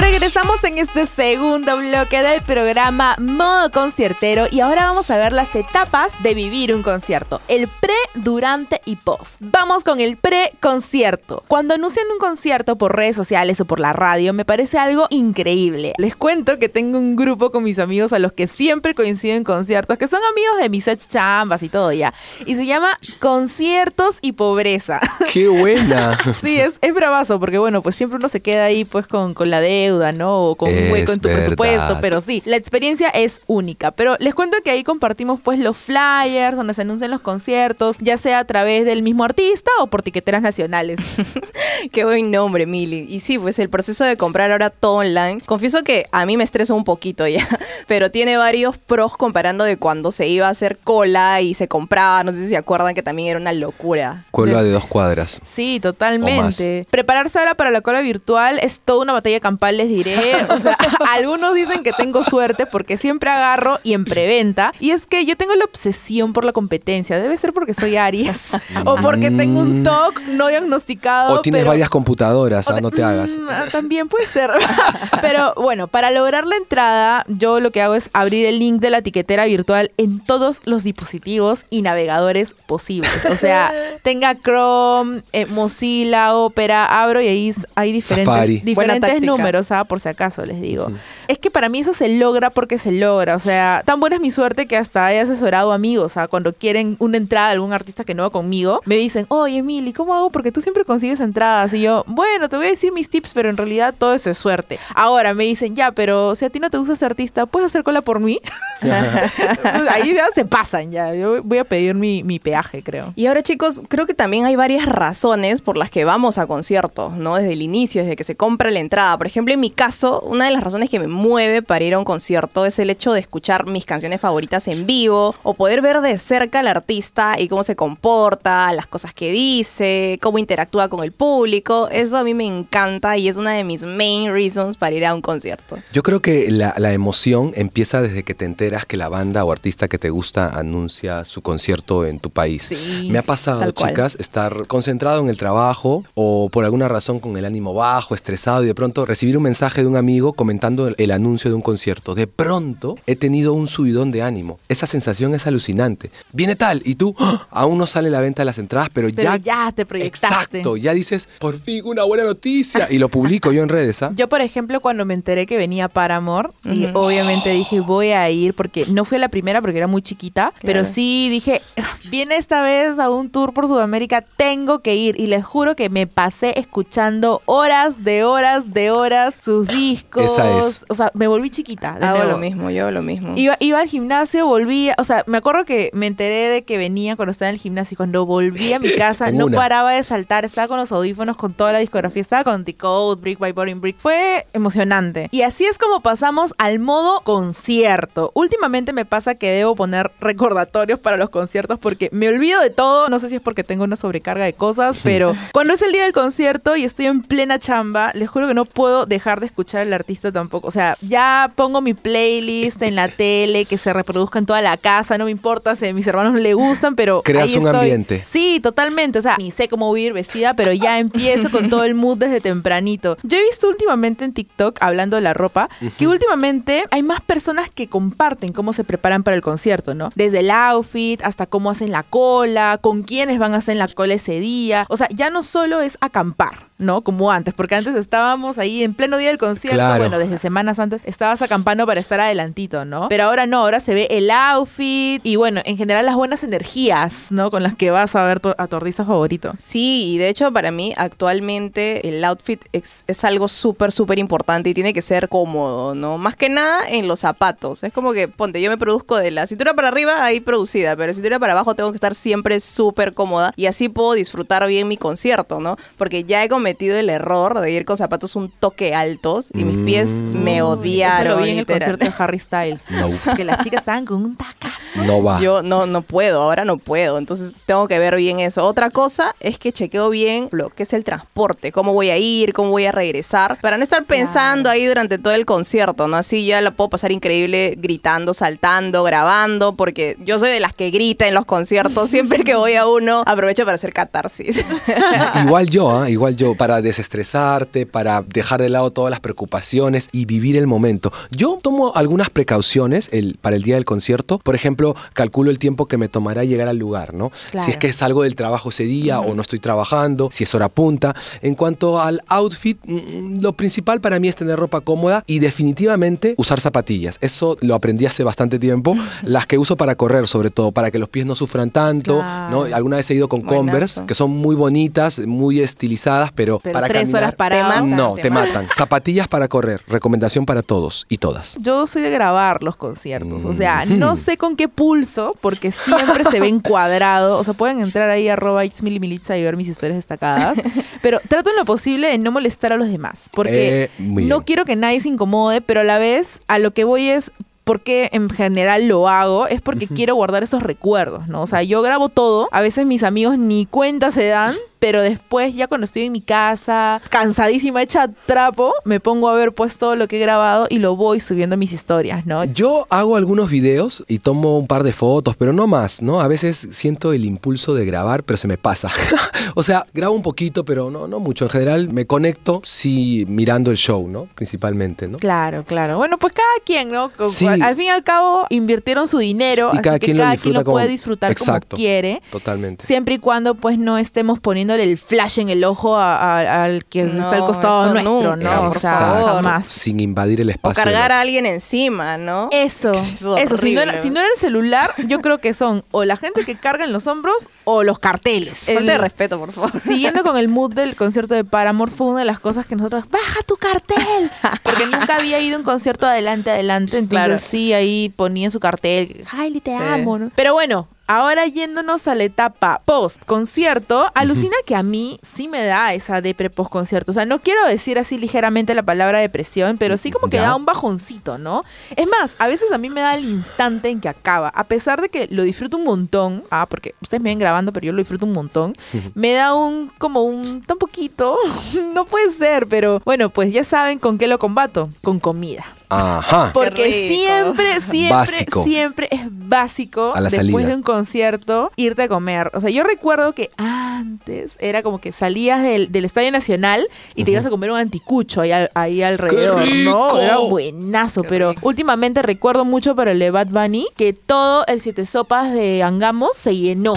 Regresamos 0.00 0.62
en 0.62 0.78
este 0.78 1.06
segundo 1.06 1.76
bloque 1.76 2.22
del 2.22 2.40
programa 2.42 3.16
Modo 3.18 3.70
Conciertero 3.72 4.46
y 4.50 4.60
ahora 4.60 4.84
vamos 4.84 5.10
a 5.10 5.16
ver 5.16 5.32
las 5.32 5.54
etapas 5.56 6.22
de 6.22 6.34
vivir 6.34 6.72
un 6.72 6.82
concierto, 6.82 7.40
el 7.48 7.66
pre, 7.66 7.94
durante 8.14 8.80
y 8.84 8.96
post. 8.96 9.36
Vamos 9.40 9.84
con 9.84 10.00
el 10.00 10.16
pre-concierto. 10.16 11.42
Cuando 11.48 11.74
anuncian 11.74 12.06
un 12.12 12.18
concierto 12.18 12.78
por 12.78 12.94
redes 12.94 13.16
sociales 13.16 13.60
o 13.60 13.64
por 13.64 13.80
la 13.80 13.92
radio 13.92 14.32
me 14.32 14.44
parece 14.44 14.78
algo 14.78 15.06
increíble. 15.10 15.94
Les 15.98 16.14
cuento 16.14 16.58
que 16.58 16.68
tengo 16.68 16.98
un 16.98 17.16
grupo 17.16 17.50
con 17.50 17.64
mis 17.64 17.78
amigos 17.78 18.12
a 18.12 18.20
los 18.20 18.32
que 18.32 18.46
siempre 18.46 18.94
coincido 18.94 19.34
en 19.34 19.44
conciertos, 19.44 19.98
que 19.98 20.06
son 20.06 20.20
amigos 20.30 20.58
de 20.60 20.68
mis 20.68 20.86
ex 20.86 21.08
chambas 21.08 21.62
y 21.62 21.68
todo 21.68 21.92
ya. 21.92 22.14
Y 22.46 22.54
se 22.54 22.66
llama 22.66 22.98
Conciertos 23.18 24.18
y 24.22 24.32
Pobreza. 24.32 25.00
¡Qué 25.32 25.48
buena! 25.48 26.16
Sí, 26.40 26.60
es, 26.60 26.74
es 26.82 26.94
bravazo, 26.94 27.40
porque 27.40 27.58
bueno, 27.58 27.82
pues 27.82 27.96
siempre 27.96 28.16
uno 28.16 28.28
se 28.28 28.40
queda 28.40 28.66
ahí 28.66 28.84
pues 28.84 29.06
con, 29.06 29.34
con 29.34 29.50
la 29.50 29.60
deuda, 29.60 29.87
¿no? 30.12 30.48
O 30.50 30.54
con 30.56 30.68
un 30.70 30.90
hueco 30.92 31.12
en 31.12 31.20
tu 31.20 31.28
verdad. 31.28 31.42
presupuesto, 31.44 31.98
pero 32.00 32.20
sí, 32.20 32.42
la 32.44 32.56
experiencia 32.56 33.08
es 33.08 33.40
única. 33.46 33.90
Pero 33.90 34.16
les 34.18 34.34
cuento 34.34 34.56
que 34.62 34.70
ahí 34.70 34.84
compartimos 34.84 35.40
pues 35.42 35.58
los 35.58 35.76
flyers 35.76 36.56
donde 36.56 36.74
se 36.74 36.82
anuncian 36.82 37.10
los 37.10 37.20
conciertos, 37.20 37.96
ya 38.00 38.16
sea 38.16 38.40
a 38.40 38.44
través 38.44 38.84
del 38.84 39.02
mismo 39.02 39.24
artista 39.24 39.70
o 39.80 39.86
por 39.86 40.02
tiqueteras 40.02 40.42
nacionales. 40.42 40.98
Qué 41.92 42.04
buen 42.04 42.30
nombre, 42.30 42.66
Mili. 42.66 43.06
Y 43.08 43.20
sí, 43.20 43.38
pues 43.38 43.58
el 43.58 43.68
proceso 43.70 44.04
de 44.04 44.16
comprar 44.16 44.50
ahora 44.52 44.70
todo 44.70 44.96
online, 44.96 45.40
confieso 45.46 45.82
que 45.82 46.06
a 46.12 46.26
mí 46.26 46.36
me 46.36 46.44
estresa 46.44 46.74
un 46.74 46.84
poquito 46.84 47.26
ya, 47.26 47.46
pero 47.86 48.10
tiene 48.10 48.36
varios 48.36 48.76
pros 48.78 49.16
comparando 49.16 49.64
de 49.64 49.76
cuando 49.76 50.10
se 50.10 50.26
iba 50.28 50.46
a 50.46 50.50
hacer 50.50 50.78
cola 50.78 51.40
y 51.40 51.54
se 51.54 51.68
compraba, 51.68 52.24
no 52.24 52.32
sé 52.32 52.38
si 52.38 52.48
se 52.48 52.56
acuerdan 52.56 52.94
que 52.94 53.02
también 53.02 53.28
era 53.30 53.38
una 53.40 53.52
locura. 53.52 54.24
De- 54.32 54.64
de 54.64 54.70
dos 54.72 54.86
cuadras. 54.86 55.40
Sí, 55.44 55.80
totalmente. 55.80 56.86
Prepararse 56.90 57.38
ahora 57.38 57.54
para 57.54 57.70
la 57.70 57.80
cola 57.80 58.00
virtual 58.00 58.58
es 58.62 58.80
toda 58.84 59.02
una 59.02 59.12
batalla 59.12 59.40
campal, 59.40 59.77
les 59.78 59.88
diré. 59.88 60.34
O 60.50 60.60
sea, 60.60 60.76
algunos 61.14 61.54
dicen 61.54 61.82
que 61.82 61.92
tengo 61.92 62.22
suerte 62.24 62.66
porque 62.66 62.98
siempre 62.98 63.30
agarro 63.30 63.78
y 63.82 63.94
en 63.94 64.04
preventa. 64.04 64.72
Y 64.80 64.90
es 64.90 65.06
que 65.06 65.24
yo 65.24 65.36
tengo 65.36 65.54
la 65.54 65.64
obsesión 65.64 66.32
por 66.32 66.44
la 66.44 66.52
competencia. 66.52 67.18
Debe 67.18 67.36
ser 67.36 67.52
porque 67.52 67.74
soy 67.74 67.96
Aries 67.96 68.50
o 68.84 68.96
porque 68.96 69.30
tengo 69.30 69.60
un 69.60 69.82
TOC 69.84 70.20
no 70.28 70.48
diagnosticado. 70.48 71.34
O 71.34 71.40
tienes 71.40 71.60
pero- 71.60 71.70
varias 71.70 71.88
computadoras, 71.88 72.66
o 72.68 72.72
ah, 72.72 72.74
te- 72.74 72.82
no 72.82 72.90
te 72.90 73.02
hagas. 73.02 73.30
Mm, 73.30 73.48
ah, 73.48 73.64
También 73.72 74.08
puede 74.08 74.26
ser. 74.26 74.50
Pero 75.22 75.54
bueno, 75.56 75.88
para 75.88 76.10
lograr 76.10 76.46
la 76.46 76.56
entrada, 76.56 77.24
yo 77.28 77.60
lo 77.60 77.70
que 77.70 77.82
hago 77.82 77.94
es 77.94 78.10
abrir 78.12 78.46
el 78.46 78.58
link 78.58 78.80
de 78.80 78.90
la 78.90 78.98
etiquetera 78.98 79.46
virtual 79.46 79.92
en 79.96 80.22
todos 80.22 80.60
los 80.64 80.84
dispositivos 80.84 81.64
y 81.70 81.82
navegadores 81.82 82.54
posibles. 82.66 83.24
O 83.30 83.36
sea, 83.36 83.72
tenga 84.02 84.36
Chrome, 84.36 85.22
eh, 85.32 85.46
Mozilla, 85.46 86.34
Opera, 86.34 87.02
abro 87.02 87.20
y 87.20 87.28
ahí 87.28 87.54
hay 87.74 87.92
diferentes, 87.92 88.26
Safari. 88.26 89.26
Números, 89.26 89.67
por 89.86 90.00
si 90.00 90.08
acaso 90.08 90.44
les 90.44 90.60
digo. 90.60 90.90
Es 91.28 91.38
que 91.38 91.50
para 91.50 91.68
mí 91.68 91.80
eso 91.80 91.92
se 91.92 92.08
logra 92.08 92.50
porque 92.50 92.78
se 92.78 92.92
logra. 92.92 93.36
O 93.36 93.38
sea, 93.38 93.82
tan 93.84 94.00
buena 94.00 94.16
es 94.16 94.22
mi 94.22 94.30
suerte 94.30 94.66
que 94.66 94.76
hasta 94.76 95.12
he 95.12 95.20
asesorado 95.20 95.72
amigos, 95.72 96.16
¿ah? 96.16 96.28
Cuando 96.28 96.52
quieren 96.52 96.96
una 96.98 97.16
entrada 97.16 97.48
de 97.48 97.52
algún 97.54 97.72
artista 97.72 98.04
que 98.04 98.14
no 98.14 98.22
va 98.22 98.30
conmigo, 98.30 98.80
me 98.84 98.96
dicen, 98.96 99.26
oye, 99.28 99.58
Emily, 99.58 99.92
¿cómo 99.92 100.14
hago? 100.14 100.30
Porque 100.30 100.52
tú 100.52 100.60
siempre 100.60 100.84
consigues 100.84 101.20
entradas. 101.20 101.72
Y 101.74 101.82
yo, 101.82 102.04
bueno, 102.06 102.48
te 102.48 102.56
voy 102.56 102.66
a 102.66 102.70
decir 102.70 102.92
mis 102.92 103.08
tips, 103.10 103.32
pero 103.34 103.50
en 103.50 103.56
realidad 103.56 103.94
todo 103.96 104.14
eso 104.14 104.30
es 104.30 104.38
suerte. 104.38 104.78
Ahora 104.94 105.34
me 105.34 105.44
dicen, 105.44 105.74
ya, 105.74 105.92
pero 105.92 106.34
si 106.34 106.44
a 106.44 106.50
ti 106.50 106.60
no 106.60 106.70
te 106.70 106.78
gusta 106.78 106.96
ser 106.96 107.12
artista, 107.12 107.46
¿puedes 107.46 107.66
hacer 107.66 107.82
cola 107.82 108.02
por 108.02 108.20
mí? 108.20 108.40
Entonces, 108.82 109.90
ahí 109.90 110.14
ya 110.14 110.26
se 110.34 110.44
pasan, 110.44 110.90
ya. 110.90 111.14
Yo 111.14 111.42
voy 111.42 111.58
a 111.58 111.64
pedir 111.64 111.94
mi, 111.94 112.22
mi 112.22 112.38
peaje, 112.38 112.82
creo. 112.82 113.12
Y 113.16 113.26
ahora 113.26 113.42
chicos, 113.42 113.82
creo 113.88 114.06
que 114.06 114.14
también 114.14 114.44
hay 114.44 114.56
varias 114.56 114.86
razones 114.86 115.60
por 115.60 115.76
las 115.76 115.90
que 115.90 116.04
vamos 116.04 116.38
a 116.38 116.46
conciertos, 116.46 117.14
¿no? 117.14 117.36
Desde 117.36 117.52
el 117.52 117.62
inicio, 117.62 118.02
desde 118.02 118.16
que 118.16 118.24
se 118.24 118.36
compra 118.36 118.70
la 118.70 118.80
entrada. 118.80 119.16
Por 119.16 119.26
ejemplo, 119.26 119.52
en 119.58 119.62
mi 119.62 119.70
caso, 119.70 120.20
una 120.20 120.44
de 120.44 120.52
las 120.52 120.62
razones 120.62 120.88
que 120.88 121.00
me 121.00 121.08
mueve 121.08 121.62
para 121.62 121.84
ir 121.84 121.94
a 121.94 121.98
un 121.98 122.04
concierto 122.04 122.64
es 122.64 122.78
el 122.78 122.90
hecho 122.90 123.12
de 123.12 123.18
escuchar 123.18 123.66
mis 123.66 123.84
canciones 123.84 124.20
favoritas 124.20 124.68
en 124.68 124.86
vivo 124.86 125.34
o 125.42 125.54
poder 125.54 125.82
ver 125.82 126.00
de 126.00 126.16
cerca 126.16 126.60
al 126.60 126.68
artista 126.68 127.34
y 127.38 127.48
cómo 127.48 127.64
se 127.64 127.74
comporta, 127.74 128.72
las 128.72 128.86
cosas 128.86 129.12
que 129.12 129.32
dice, 129.32 130.18
cómo 130.22 130.38
interactúa 130.38 130.88
con 130.88 131.02
el 131.02 131.10
público. 131.10 131.88
Eso 131.90 132.18
a 132.18 132.22
mí 132.22 132.34
me 132.34 132.46
encanta 132.46 133.16
y 133.16 133.26
es 133.26 133.36
una 133.36 133.52
de 133.52 133.64
mis 133.64 133.84
main 133.84 134.32
reasons 134.32 134.76
para 134.76 134.94
ir 134.94 135.04
a 135.04 135.12
un 135.12 135.22
concierto. 135.22 135.76
Yo 135.92 136.04
creo 136.04 136.22
que 136.22 136.52
la, 136.52 136.74
la 136.78 136.92
emoción 136.92 137.50
empieza 137.56 138.00
desde 138.00 138.22
que 138.22 138.34
te 138.34 138.44
enteras 138.44 138.86
que 138.86 138.96
la 138.96 139.08
banda 139.08 139.44
o 139.44 139.50
artista 139.50 139.88
que 139.88 139.98
te 139.98 140.10
gusta 140.10 140.50
anuncia 140.50 141.24
su 141.24 141.42
concierto 141.42 142.06
en 142.06 142.20
tu 142.20 142.30
país. 142.30 142.62
Sí, 142.62 143.08
Me 143.10 143.18
ha 143.18 143.24
pasado, 143.24 143.68
chicas, 143.72 144.16
estar 144.20 144.68
concentrado 144.68 145.20
en 145.20 145.30
el 145.30 145.36
trabajo 145.36 146.04
o 146.14 146.48
por 146.48 146.64
alguna 146.64 146.86
razón 146.86 147.18
con 147.18 147.36
el 147.36 147.44
ánimo 147.44 147.74
bajo, 147.74 148.14
estresado 148.14 148.62
y 148.62 148.66
de 148.68 148.74
pronto 148.76 149.04
recibir 149.04 149.36
un 149.38 149.44
mensaje 149.44 149.80
de 149.82 149.86
un 149.88 149.96
amigo 149.96 150.32
comentando 150.34 150.86
el, 150.88 150.94
el 150.98 151.10
anuncio 151.10 151.50
de 151.50 151.56
un 151.56 151.62
concierto. 151.62 152.14
De 152.14 152.26
pronto 152.26 152.96
he 153.06 153.16
tenido 153.16 153.54
un 153.54 153.66
subidón 153.68 154.10
de 154.10 154.22
ánimo. 154.22 154.58
Esa 154.68 154.86
sensación 154.86 155.34
es 155.34 155.46
alucinante. 155.46 156.10
Viene 156.32 156.54
tal 156.56 156.82
y 156.84 156.94
tú 156.96 157.14
¡ah! 157.18 157.46
aún 157.50 157.78
no 157.78 157.86
sale 157.86 158.10
la 158.10 158.20
venta 158.20 158.42
de 158.42 158.46
las 158.46 158.58
entradas, 158.58 158.90
pero, 158.92 159.08
Pero 159.14 159.36
ya 159.36 159.72
te 159.72 159.86
proyectaste. 159.86 160.58
Exacto, 160.58 160.76
ya 160.76 160.92
dices, 160.94 161.28
por 161.38 161.58
fin 161.58 161.82
una 161.84 162.04
buena 162.04 162.24
noticia. 162.24 162.88
Y 162.90 162.98
lo 162.98 163.08
publico 163.08 163.52
yo 163.52 163.62
en 163.62 163.68
redes, 163.68 164.02
¿ah? 164.02 164.12
Yo, 164.16 164.28
por 164.28 164.40
ejemplo, 164.40 164.80
cuando 164.80 165.04
me 165.04 165.14
enteré 165.14 165.46
que 165.46 165.56
venía 165.56 165.88
Paramore, 165.88 166.50
y 166.64 166.86
Ujú. 166.86 166.98
obviamente 166.98 167.50
dije, 167.50 167.80
voy 167.80 168.10
a 168.10 168.28
ir, 168.30 168.54
porque 168.54 168.84
no 168.86 169.04
fue 169.04 169.18
la 169.18 169.28
primera 169.28 169.60
porque 169.60 169.78
era 169.78 169.86
muy 169.86 170.02
chiquita, 170.02 170.52
pero 170.62 170.84
sí 170.84 171.28
dije, 171.30 171.62
"Ah, 171.76 171.96
viene 172.10 172.36
esta 172.36 172.62
vez 172.62 172.98
a 172.98 173.10
un 173.10 173.30
tour 173.30 173.52
por 173.54 173.68
Sudamérica, 173.68 174.22
tengo 174.22 174.80
que 174.80 174.96
ir. 174.96 175.18
Y 175.20 175.26
les 175.26 175.44
juro 175.44 175.76
que 175.76 175.88
me 175.88 176.06
pasé 176.06 176.58
escuchando 176.58 177.42
horas 177.46 178.02
de 178.02 178.24
horas 178.24 178.72
de 178.72 178.90
horas 178.90 179.27
sus 179.30 179.68
discos. 179.68 180.24
Esa 180.24 180.58
es. 180.60 180.84
O 180.88 180.94
sea, 180.94 181.10
me 181.14 181.26
volví 181.26 181.50
chiquita. 181.50 181.98
de 181.98 182.06
Hago 182.06 182.18
nuevo. 182.18 182.32
lo 182.32 182.38
mismo, 182.38 182.70
yo 182.70 182.84
hago 182.84 182.92
lo 182.92 183.02
mismo. 183.02 183.34
Iba, 183.36 183.56
iba 183.60 183.80
al 183.80 183.88
gimnasio, 183.88 184.46
volvía, 184.46 184.94
o 184.98 185.04
sea, 185.04 185.24
me 185.26 185.38
acuerdo 185.38 185.64
que 185.64 185.90
me 185.92 186.06
enteré 186.06 186.48
de 186.48 186.62
que 186.62 186.78
venía 186.78 187.16
cuando 187.16 187.32
estaba 187.32 187.48
en 187.48 187.54
el 187.54 187.60
gimnasio 187.60 187.94
y 187.94 187.96
cuando 187.96 188.26
volví 188.26 188.72
a 188.72 188.78
mi 188.78 188.94
casa 188.94 189.30
no 189.32 189.46
una. 189.46 189.56
paraba 189.56 189.92
de 189.92 190.02
saltar, 190.02 190.44
estaba 190.44 190.68
con 190.68 190.78
los 190.78 190.92
audífonos, 190.92 191.36
con 191.36 191.54
toda 191.54 191.72
la 191.72 191.78
discografía, 191.78 192.22
estaba 192.22 192.44
con 192.44 192.64
Decode, 192.64 193.20
Brick 193.20 193.38
by 193.38 193.52
Boring 193.52 193.80
Brick, 193.80 193.98
fue 193.98 194.46
emocionante. 194.52 195.28
Y 195.30 195.42
así 195.42 195.64
es 195.64 195.78
como 195.78 196.00
pasamos 196.00 196.54
al 196.58 196.78
modo 196.78 197.20
concierto. 197.22 198.30
Últimamente 198.34 198.92
me 198.92 199.04
pasa 199.04 199.34
que 199.34 199.50
debo 199.50 199.74
poner 199.74 200.10
recordatorios 200.20 200.98
para 200.98 201.16
los 201.16 201.30
conciertos 201.30 201.78
porque 201.78 202.08
me 202.12 202.28
olvido 202.28 202.60
de 202.60 202.70
todo, 202.70 203.08
no 203.08 203.18
sé 203.18 203.28
si 203.28 203.36
es 203.36 203.40
porque 203.40 203.64
tengo 203.64 203.84
una 203.84 203.96
sobrecarga 203.96 204.44
de 204.44 204.52
cosas, 204.52 204.98
pero 205.02 205.34
cuando 205.52 205.74
es 205.74 205.82
el 205.82 205.92
día 205.92 206.04
del 206.04 206.12
concierto 206.12 206.76
y 206.76 206.84
estoy 206.84 207.06
en 207.06 207.22
plena 207.22 207.58
chamba, 207.58 208.10
les 208.14 208.28
juro 208.28 208.48
que 208.48 208.54
no 208.54 208.64
puedo 208.64 209.06
dejar 209.06 209.17
de 209.18 209.46
escuchar 209.46 209.82
al 209.82 209.92
artista 209.92 210.32
tampoco. 210.32 210.68
O 210.68 210.70
sea, 210.70 210.96
ya 211.02 211.52
pongo 211.54 211.80
mi 211.80 211.92
playlist 211.94 212.80
en 212.82 212.94
la 212.96 213.08
tele, 213.16 213.64
que 213.64 213.78
se 213.78 213.92
reproduzca 213.92 214.38
en 214.38 214.46
toda 214.46 214.60
la 214.62 214.76
casa, 214.76 215.18
no 215.18 215.24
me 215.26 215.30
importa 215.30 215.76
si 215.76 215.86
a 215.86 215.94
mis 215.94 216.06
hermanos 216.06 216.32
no 216.32 216.38
le 216.38 216.54
gustan, 216.54 216.94
pero 216.96 217.22
Creas 217.22 217.46
ahí 217.48 217.56
un 217.56 217.66
estoy. 217.66 217.80
ambiente. 217.80 218.24
Sí, 218.26 218.60
totalmente. 218.62 219.18
O 219.18 219.22
sea, 219.22 219.36
ni 219.38 219.50
sé 219.50 219.68
cómo 219.68 219.86
voy 219.88 220.04
a 220.04 220.06
ir 220.08 220.12
vestida, 220.12 220.54
pero 220.54 220.72
ya 220.72 220.98
empiezo 221.00 221.50
con 221.50 221.68
todo 221.70 221.84
el 221.84 221.94
mood 221.94 222.18
desde 222.18 222.40
tempranito. 222.40 223.16
Yo 223.22 223.38
he 223.38 223.42
visto 223.42 223.68
últimamente 223.68 224.24
en 224.24 224.32
TikTok, 224.32 224.78
hablando 224.80 225.16
de 225.16 225.22
la 225.22 225.34
ropa, 225.34 225.68
que 225.98 226.06
últimamente 226.06 226.84
hay 226.90 227.02
más 227.02 227.20
personas 227.20 227.70
que 227.70 227.88
comparten 227.88 228.52
cómo 228.52 228.72
se 228.72 228.84
preparan 228.84 229.22
para 229.22 229.36
el 229.36 229.42
concierto, 229.42 229.94
¿no? 229.94 230.10
Desde 230.14 230.40
el 230.40 230.50
outfit 230.50 231.22
hasta 231.22 231.46
cómo 231.46 231.70
hacen 231.70 231.90
la 231.92 232.02
cola, 232.02 232.78
con 232.80 233.02
quiénes 233.02 233.38
van 233.38 233.54
a 233.54 233.58
hacer 233.58 233.76
la 233.76 233.88
cola 233.88 234.14
ese 234.14 234.40
día. 234.40 234.86
O 234.88 234.96
sea, 234.96 235.08
ya 235.14 235.30
no 235.30 235.42
solo 235.42 235.80
es 235.80 235.96
acampar, 236.00 236.68
¿no? 236.78 237.02
Como 237.02 237.30
antes, 237.32 237.54
porque 237.54 237.74
antes 237.74 237.96
estábamos 237.96 238.58
ahí 238.58 238.84
en 238.84 238.94
pleno 238.94 239.07
día 239.16 239.28
del 239.28 239.38
concierto, 239.38 239.76
Claro. 239.78 239.98
bueno, 239.98 240.18
desde 240.18 240.38
semanas 240.38 240.78
antes 240.78 241.00
estabas 241.04 241.40
acampando 241.40 241.86
para 241.86 242.00
estar 242.00 242.20
adelantito, 242.20 242.84
¿no? 242.84 243.08
Pero 243.08 243.24
ahora 243.24 243.46
no, 243.46 243.60
ahora 243.60 243.80
se 243.80 243.94
ve 243.94 244.08
el 244.10 244.30
outfit 244.30 245.20
y 245.24 245.36
bueno, 245.36 245.60
en 245.64 245.76
general 245.78 246.04
las 246.04 246.16
buenas 246.16 246.42
energías, 246.44 247.28
¿no? 247.30 247.50
Con 247.50 247.62
las 247.62 247.74
que 247.74 247.90
vas 247.90 248.14
a 248.16 248.24
ver 248.24 248.40
tu- 248.40 248.54
a 248.58 248.66
tu 248.66 248.76
artista 248.76 249.04
favorito. 249.04 249.54
Sí, 249.58 250.12
y 250.14 250.18
de 250.18 250.28
hecho 250.28 250.52
para 250.52 250.70
mí 250.70 250.92
actualmente 250.96 252.08
el 252.08 252.24
outfit 252.24 252.64
es, 252.72 253.04
es 253.06 253.24
algo 253.24 253.48
súper, 253.48 253.92
súper 253.92 254.18
importante 254.18 254.70
y 254.70 254.74
tiene 254.74 254.92
que 254.92 255.02
ser 255.02 255.28
cómodo, 255.28 255.94
¿no? 255.94 256.18
Más 256.18 256.36
que 256.36 256.48
nada 256.48 256.88
en 256.88 257.06
los 257.06 257.20
zapatos. 257.20 257.82
Es 257.84 257.92
como 257.92 258.12
que, 258.12 258.28
ponte, 258.28 258.60
yo 258.60 258.70
me 258.70 258.78
produzco 258.78 259.16
de 259.16 259.30
la 259.30 259.46
cintura 259.46 259.74
para 259.74 259.88
arriba 259.88 260.24
ahí 260.24 260.40
producida, 260.40 260.96
pero 260.96 261.08
de 261.08 261.14
cintura 261.14 261.38
para 261.38 261.52
abajo 261.52 261.74
tengo 261.74 261.90
que 261.90 261.96
estar 261.96 262.14
siempre 262.14 262.58
súper 262.60 263.14
cómoda 263.14 263.52
y 263.56 263.66
así 263.66 263.88
puedo 263.88 264.12
disfrutar 264.14 264.66
bien 264.66 264.88
mi 264.88 264.96
concierto, 264.96 265.60
¿no? 265.60 265.76
Porque 265.96 266.24
ya 266.24 266.42
he 266.42 266.48
cometido 266.48 266.96
el 266.96 267.10
error 267.10 267.60
de 267.60 267.70
ir 267.70 267.84
con 267.84 267.96
zapatos 267.96 268.34
un 268.36 268.50
toque 268.50 268.94
altos 268.98 269.50
y 269.54 269.64
mis 269.64 269.84
pies 269.84 270.24
me 270.24 270.62
odiaron. 270.62 271.26
Eso 271.26 271.36
lo 271.36 271.42
vi 271.42 271.50
en 271.50 271.58
el 271.58 271.60
literal. 271.60 271.78
concierto 271.78 272.04
de 272.04 272.24
Harry 272.24 272.38
Styles. 272.38 272.84
No. 272.98 273.36
Que 273.36 273.44
las 273.44 273.62
chicas 273.62 273.80
estaban 273.80 274.04
con 274.04 274.24
un 274.24 274.36
tacazo. 274.36 275.04
No 275.04 275.22
va. 275.22 275.40
Yo 275.40 275.62
no, 275.62 275.86
no 275.86 276.02
puedo, 276.02 276.42
ahora 276.42 276.64
no 276.64 276.78
puedo. 276.78 277.18
Entonces 277.18 277.56
tengo 277.64 277.86
que 277.86 277.98
ver 277.98 278.16
bien 278.16 278.40
eso. 278.40 278.64
Otra 278.64 278.90
cosa 278.90 279.34
es 279.40 279.58
que 279.58 279.72
chequeo 279.72 280.10
bien 280.10 280.48
lo 280.50 280.70
que 280.70 280.82
es 280.82 280.92
el 280.92 281.04
transporte, 281.04 281.70
cómo 281.72 281.92
voy 281.92 282.10
a 282.10 282.16
ir, 282.16 282.52
cómo 282.52 282.70
voy 282.70 282.86
a 282.86 282.92
regresar, 282.92 283.58
para 283.60 283.76
no 283.76 283.82
estar 283.82 284.04
pensando 284.04 284.68
ahí 284.68 284.86
durante 284.86 285.18
todo 285.18 285.34
el 285.34 285.46
concierto, 285.46 286.08
¿no? 286.08 286.16
Así 286.16 286.46
ya 286.46 286.60
la 286.60 286.72
puedo 286.72 286.90
pasar 286.90 287.12
increíble 287.12 287.74
gritando, 287.78 288.34
saltando, 288.34 289.02
grabando, 289.04 289.76
porque 289.76 290.16
yo 290.20 290.38
soy 290.38 290.50
de 290.50 290.60
las 290.60 290.74
que 290.74 290.90
grita 290.90 291.26
en 291.26 291.34
los 291.34 291.46
conciertos. 291.46 292.10
Siempre 292.18 292.44
que 292.44 292.54
voy 292.54 292.74
a 292.74 292.86
uno, 292.86 293.22
aprovecho 293.26 293.64
para 293.64 293.76
hacer 293.76 293.92
catarsis. 293.92 294.64
Igual 295.44 295.68
yo, 295.68 295.90
¿ah? 295.90 296.10
igual 296.10 296.36
yo, 296.36 296.54
para 296.54 296.80
desestresarte, 296.82 297.86
para 297.86 298.22
dejar 298.22 298.60
de 298.60 298.68
lado 298.68 298.87
todas 298.90 299.10
las 299.10 299.20
preocupaciones 299.20 300.08
y 300.12 300.24
vivir 300.24 300.56
el 300.56 300.66
momento. 300.66 301.12
Yo 301.30 301.56
tomo 301.60 301.92
algunas 301.94 302.30
precauciones 302.30 303.08
el, 303.12 303.36
para 303.40 303.56
el 303.56 303.62
día 303.62 303.74
del 303.74 303.84
concierto. 303.84 304.38
Por 304.38 304.54
ejemplo, 304.54 304.94
calculo 305.12 305.50
el 305.50 305.58
tiempo 305.58 305.86
que 305.86 305.96
me 305.96 306.08
tomará 306.08 306.44
llegar 306.44 306.68
al 306.68 306.76
lugar, 306.76 307.14
¿no? 307.14 307.30
Claro. 307.50 307.64
Si 307.64 307.70
es 307.72 307.78
que 307.78 307.92
salgo 307.92 308.22
del 308.22 308.34
trabajo 308.34 308.70
ese 308.70 308.84
día 308.84 309.20
o 309.20 309.34
no 309.34 309.42
estoy 309.42 309.58
trabajando, 309.58 310.28
si 310.32 310.44
es 310.44 310.54
hora 310.54 310.68
punta. 310.68 311.14
En 311.42 311.54
cuanto 311.54 312.00
al 312.00 312.22
outfit, 312.28 312.78
mm, 312.84 313.40
lo 313.40 313.52
principal 313.52 314.00
para 314.00 314.18
mí 314.20 314.28
es 314.28 314.36
tener 314.36 314.58
ropa 314.58 314.80
cómoda 314.80 315.24
y 315.26 315.38
definitivamente 315.38 316.34
usar 316.36 316.60
zapatillas. 316.60 317.18
Eso 317.20 317.56
lo 317.60 317.74
aprendí 317.74 318.06
hace 318.06 318.22
bastante 318.24 318.58
tiempo. 318.58 318.96
Las 319.22 319.46
que 319.46 319.58
uso 319.58 319.76
para 319.76 319.94
correr, 319.94 320.26
sobre 320.28 320.50
todo, 320.50 320.72
para 320.72 320.90
que 320.90 320.98
los 320.98 321.08
pies 321.08 321.26
no 321.26 321.34
sufran 321.34 321.70
tanto. 321.70 322.18
Claro. 322.18 322.66
¿no? 322.68 322.74
Alguna 322.74 322.96
vez 322.98 323.10
he 323.10 323.14
ido 323.14 323.28
con 323.28 323.42
Buenazo. 323.42 323.58
Converse, 323.58 324.06
que 324.06 324.14
son 324.14 324.30
muy 324.30 324.54
bonitas, 324.54 325.18
muy 325.26 325.60
estilizadas, 325.60 326.30
pero, 326.32 326.60
Pero 326.60 326.72
para 326.72 326.86
tres 326.86 327.02
caminar, 327.02 327.22
horas 327.22 327.34
parado. 327.34 327.62
Te 327.62 327.68
matan, 327.68 327.90
No, 327.96 328.14
te 328.14 328.22
te 328.22 328.30
matan. 328.30 328.66
Zapatillas 328.78 329.26
para 329.26 329.48
correr. 329.48 329.82
Recomendación 329.88 330.46
para 330.46 330.62
todos 330.62 331.04
y 331.08 331.16
todas. 331.18 331.58
Yo 331.60 331.84
soy 331.88 332.00
de 332.02 332.10
grabar 332.10 332.62
los 332.62 332.76
conciertos. 332.76 333.44
O 333.44 333.52
sea, 333.52 333.84
Mm. 333.84 333.98
no 333.98 334.14
sé 334.14 334.36
con 334.36 334.54
qué 334.54 334.68
pulso, 334.68 335.34
porque 335.40 335.72
siempre 335.72 336.22
se 336.24 336.38
ven 336.38 336.60
cuadrado. 336.60 337.38
O 337.38 337.42
sea, 337.44 337.54
pueden 337.54 337.80
entrar 337.80 338.08
ahí 338.08 338.28
arroba 338.28 338.64
itsmilimilitza 338.64 339.36
y 339.36 339.42
ver 339.42 339.56
mis 339.56 339.66
historias 339.66 339.96
destacadas. 339.98 340.56
Pero 341.02 341.20
trato 341.28 341.50
en 341.50 341.56
lo 341.56 341.64
posible 341.64 342.08
de 342.08 342.18
no 342.18 342.30
molestar 342.30 342.72
a 342.72 342.76
los 342.76 342.88
demás. 342.88 343.22
Porque 343.34 343.84
Eh, 343.84 343.90
no 343.98 344.44
quiero 344.44 344.64
que 344.64 344.76
nadie 344.76 345.00
se 345.00 345.08
incomode, 345.08 345.60
pero 345.60 345.80
a 345.80 345.84
la 345.84 345.98
vez 345.98 346.40
a 346.46 346.60
lo 346.60 346.72
que 346.72 346.84
voy 346.84 347.08
es 347.08 347.32
por 347.68 347.80
qué 347.82 348.08
en 348.12 348.30
general 348.30 348.88
lo 348.88 349.08
hago, 349.08 349.46
es 349.46 349.60
porque 349.60 349.86
quiero 349.86 350.14
guardar 350.16 350.42
esos 350.42 350.62
recuerdos, 350.62 351.28
¿no? 351.28 351.42
O 351.42 351.46
sea, 351.46 351.62
yo 351.62 351.82
grabo 351.82 352.08
todo, 352.08 352.48
a 352.50 352.60
veces 352.62 352.86
mis 352.86 353.02
amigos 353.02 353.38
ni 353.38 353.66
cuenta 353.66 354.10
se 354.10 354.26
dan, 354.28 354.54
pero 354.78 355.02
después 355.02 355.54
ya 355.54 355.66
cuando 355.66 355.84
estoy 355.84 356.02
en 356.04 356.12
mi 356.12 356.20
casa, 356.20 357.00
cansadísima, 357.10 357.82
hecha 357.82 358.08
trapo, 358.26 358.72
me 358.84 359.00
pongo 359.00 359.28
a 359.28 359.34
ver 359.34 359.52
pues 359.52 359.76
todo 359.76 359.96
lo 359.96 360.06
que 360.08 360.16
he 360.16 360.20
grabado 360.20 360.66
y 360.70 360.78
lo 360.78 360.96
voy 360.96 361.20
subiendo 361.20 361.54
a 361.54 361.56
mis 361.56 361.72
historias, 361.72 362.24
¿no? 362.26 362.44
Yo 362.44 362.86
hago 362.88 363.16
algunos 363.16 363.50
videos 363.50 364.04
y 364.08 364.20
tomo 364.20 364.56
un 364.56 364.66
par 364.68 364.84
de 364.84 364.92
fotos, 364.92 365.36
pero 365.36 365.52
no 365.52 365.66
más, 365.66 366.00
¿no? 366.00 366.20
A 366.20 366.28
veces 366.28 366.68
siento 366.70 367.12
el 367.12 367.24
impulso 367.24 367.74
de 367.74 367.84
grabar, 367.84 368.22
pero 368.22 368.36
se 368.36 368.46
me 368.48 368.56
pasa. 368.56 368.88
o 369.56 369.62
sea, 369.62 369.84
grabo 369.92 370.14
un 370.14 370.22
poquito, 370.22 370.64
pero 370.64 370.90
no, 370.90 371.06
no 371.08 371.18
mucho. 371.20 371.44
En 371.46 371.50
general 371.50 371.92
me 371.92 372.06
conecto, 372.06 372.60
sí, 372.64 373.26
mirando 373.28 373.70
el 373.72 373.76
show, 373.76 374.08
¿no? 374.08 374.28
Principalmente, 374.36 375.08
¿no? 375.08 375.18
Claro, 375.18 375.64
claro. 375.64 375.96
Bueno, 375.98 376.18
pues 376.18 376.32
cada 376.32 376.46
quien, 376.64 376.90
¿no? 376.92 377.10
Co- 377.10 377.26
Sí. 377.30 377.46
Al 377.62 377.76
fin 377.76 377.84
y 377.86 377.88
al 377.90 378.02
cabo 378.04 378.46
invirtieron 378.50 379.06
su 379.08 379.18
dinero, 379.18 379.70
Y 379.72 379.76
así 379.76 379.82
cada 379.82 379.98
que 379.98 380.06
quien 380.06 380.16
lo 380.18 380.22
cada 380.22 380.32
disfruta 380.32 380.42
quien 380.52 380.54
lo 380.60 380.64
como- 380.64 380.74
puede 380.76 380.88
disfrutar 380.88 381.30
Exacto. 381.32 381.68
como 381.76 381.78
quiere. 381.78 382.22
Totalmente. 382.30 382.84
Siempre 382.86 383.14
y 383.14 383.18
cuando 383.18 383.54
pues 383.54 383.78
no 383.78 383.98
estemos 383.98 384.38
poniéndole 384.40 384.82
el 384.84 384.98
flash 384.98 385.38
en 385.40 385.48
el 385.48 385.64
ojo 385.64 385.96
a- 385.96 386.16
a- 386.16 386.64
al 386.64 386.84
que 386.84 387.04
No, 387.04 387.20
está 387.22 387.36
al 387.36 387.44
costado 387.46 387.92
nuestro, 387.92 388.36
¿no? 388.36 388.60
O 388.62 388.68
por 388.70 388.80
favor. 388.80 389.34
jamás. 389.36 389.66
Sin 389.66 390.00
invadir 390.00 390.40
el 390.40 390.48
O 390.48 390.52
espacio. 390.52 390.82
cargar 390.84 391.10
¿no? 391.10 391.16
a 391.16 391.20
alguien 391.20 391.46
encima, 391.46 392.16
¿no? 392.16 392.48
Eso, 392.52 392.92
Eso 392.94 393.36
eso, 393.36 393.54
es 393.54 393.60
si 393.60 393.74
no, 393.74 393.80
era, 393.82 393.90
horrible. 393.92 394.02
si 394.02 394.10
no 394.10 394.20
era 394.20 394.28
el 394.28 394.38
celular, 394.40 394.92
yo 395.06 395.20
creo 395.20 395.38
que 395.38 395.54
son 395.54 395.84
o 395.90 396.04
la 396.04 396.16
gente 396.16 396.44
que 396.44 396.56
carga 396.56 396.84
en 396.84 396.92
los 396.92 397.06
hombros 397.06 397.48
o 397.64 397.82
los 397.82 397.98
carteles. 397.98 398.58
Falta 398.58 398.80
El- 398.80 398.86
de 398.86 398.98
respeto, 398.98 399.38
por 399.38 399.52
favor. 399.52 399.72
Siguiendo 399.80 400.22
con 400.22 400.36
el 400.36 400.48
mood 400.48 400.72
del 400.74 400.96
concierto 400.96 401.34
de 401.34 401.44
Paramore, 401.44 401.90
fue 401.90 402.06
una 402.08 402.20
de 402.20 402.24
las 402.26 402.40
cosas 402.40 402.66
que 402.66 402.76
nosotros, 402.76 403.04
baja 403.10 403.40
tu 403.46 403.56
cartel, 403.56 404.30
porque 404.62 404.86
nunca 404.86 405.16
había 405.16 405.40
ido 405.40 405.56
a 405.56 405.58
un 405.58 405.64
concierto 405.64 406.06
adelante, 406.06 406.50
adelante, 406.50 406.98
entonces 406.98 407.08
Claro. 407.26 407.38
Sí, 407.48 407.72
ahí 407.72 408.08
ponía 408.16 408.50
su 408.50 408.60
cartel, 408.60 409.24
Hailey, 409.32 409.60
te 409.60 409.70
Sí. 409.72 409.78
amo, 409.82 410.18
¿no? 410.18 410.30
Pero 410.34 410.52
bueno, 410.54 410.88
ahora 411.06 411.46
yéndonos 411.46 412.06
a 412.08 412.14
la 412.14 412.24
etapa 412.24 412.82
post-concierto, 412.84 414.10
alucina 414.14 414.54
que 414.66 414.74
a 414.74 414.82
mí 414.82 415.18
sí 415.22 415.48
me 415.48 415.64
da 415.64 415.94
esa 415.94 416.20
depre 416.20 416.50
post-concierto, 416.50 417.10
o 417.10 417.14
sea, 417.14 417.24
no 417.26 417.40
quiero 417.40 417.64
decir 417.66 417.98
así 417.98 418.18
ligeramente 418.18 418.74
la 418.74 418.82
palabra 418.82 419.18
depresión, 419.20 419.78
pero 419.78 419.96
sí 419.96 420.10
como 420.10 420.28
que 420.28 420.36
Ya. 420.38 420.42
da 420.44 420.56
un 420.56 420.64
bajoncito, 420.66 421.38
¿no? 421.38 421.64
Es 421.96 422.06
más, 422.08 422.36
a 422.38 422.46
veces 422.46 422.72
a 422.72 422.78
mí 422.78 422.90
me 422.90 423.00
da 423.00 423.14
el 423.14 423.24
instante 423.24 423.88
en 423.88 424.00
que 424.00 424.08
acaba, 424.08 424.48
a 424.48 424.64
pesar 424.64 425.00
de 425.00 425.08
que 425.08 425.28
lo 425.30 425.42
disfruto 425.42 425.76
un 425.76 425.84
montón, 425.84 426.44
ah, 426.50 426.66
porque 426.68 426.94
ustedes 427.00 427.22
me 427.22 427.30
ven 427.30 427.38
grabando, 427.38 427.72
pero 427.72 427.86
yo 427.86 427.92
lo 427.92 427.98
disfruto 427.98 428.26
un 428.26 428.32
montón, 428.32 428.74
me 429.14 429.32
da 429.32 429.54
un, 429.54 429.90
como 429.98 430.22
un, 430.22 430.62
tan 430.62 430.78
poquito, 430.78 431.36
no 431.94 432.04
puede 432.04 432.30
ser, 432.30 432.66
pero 432.66 433.00
bueno, 433.04 433.30
pues 433.30 433.52
ya 433.52 433.64
saben 433.64 433.98
con 433.98 434.18
qué 434.18 434.26
lo 434.26 434.38
combato, 434.38 434.90
con 435.02 435.18
comida. 435.20 435.64
Ajá. 435.90 436.50
Porque 436.52 436.84
siempre, 437.08 437.80
siempre, 437.80 438.10
Básico. 438.10 438.64
siempre 438.64 439.08
es 439.10 439.20
básico 439.30 440.12
A 440.14 440.20
la 440.20 440.28
después 440.28 440.52
salida. 440.52 440.68
de 440.68 440.74
un 440.74 440.82
concierto 440.82 441.70
irte 441.76 442.02
a 442.02 442.08
comer. 442.08 442.50
O 442.54 442.60
sea, 442.60 442.70
yo 442.70 442.82
recuerdo 442.84 443.32
que 443.32 443.50
antes 443.56 444.56
era 444.60 444.82
como 444.82 445.00
que 445.00 445.12
salías 445.12 445.62
del, 445.62 445.90
del 445.90 446.04
Estadio 446.04 446.30
Nacional 446.30 446.86
y 447.14 447.24
te 447.24 447.30
ibas 447.30 447.46
a 447.46 447.50
comer 447.50 447.70
un 447.70 447.78
anticucho 447.78 448.40
ahí, 448.42 448.50
ahí 448.74 449.02
alrededor, 449.02 449.60
¿no? 449.60 449.64
rico! 450.10 450.18
Era 450.20 450.38
buenazo, 450.38 451.22
pero 451.24 451.54
últimamente 451.62 452.20
recuerdo 452.22 452.64
mucho 452.64 452.94
para 452.94 453.12
el 453.12 453.18
de 453.18 453.30
Bad 453.30 453.48
Bunny 453.48 453.86
que 453.96 454.12
todo 454.12 454.64
el 454.66 454.80
Siete 454.80 455.06
Sopas 455.06 455.52
de 455.52 455.82
Angamos 455.82 456.36
se 456.36 456.54
llenó. 456.56 456.94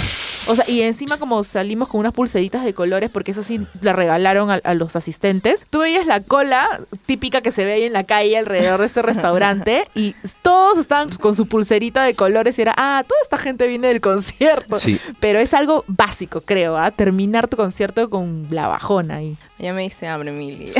O 0.48 0.56
sea, 0.56 0.66
y 0.68 0.82
encima 0.82 1.18
como 1.18 1.44
salimos 1.44 1.88
con 1.90 2.00
unas 2.00 2.14
pulseritas 2.14 2.64
de 2.64 2.74
colores, 2.74 3.10
porque 3.10 3.32
eso 3.32 3.44
sí 3.44 3.62
la 3.82 3.94
regalaron 3.94 4.50
a, 4.50 4.56
a 4.56 4.74
los 4.74 4.96
asistentes, 4.96 5.66
tú 5.70 5.80
veías 5.80 6.06
la 6.06 6.22
cola 6.22 6.82
típica 7.06 7.42
que 7.42 7.52
se 7.52 7.66
ve 7.66 7.74
ahí 7.74 7.84
en 7.84 7.94
la 7.94 8.04
calle 8.04 8.38
alrededor 8.38 8.80
de 8.80 8.86
este 8.86 9.02
restaurante 9.02 9.88
y 9.96 10.16
todos 10.42 10.80
estaban 10.80 11.10
con 11.10 11.36
su 11.36 11.48
pulserita 11.48 12.04
de 12.04 12.16
colores 12.16 12.58
y 12.58 12.64
era, 12.64 12.74
ah, 12.78 13.04
toda 13.08 13.20
esta 13.22 13.38
gente 13.38 13.68
viene 13.68 13.88
del 13.88 14.02
concierto. 14.02 14.78
Sí. 14.78 15.00
Pero 15.20 15.40
es 15.40 15.54
algo 15.54 15.84
básico, 15.88 16.42
creo, 16.42 16.78
¿ah? 16.78 16.92
Terminar 16.92 17.48
tu 17.48 17.58
concierto 17.58 18.10
con 18.10 18.48
la 18.50 18.68
bajona 18.68 19.16
ahí. 19.16 19.38
Ya 19.62 19.74
me 19.74 19.84
diste 19.84 20.08
hambre, 20.08 20.32
Mili. 20.32 20.74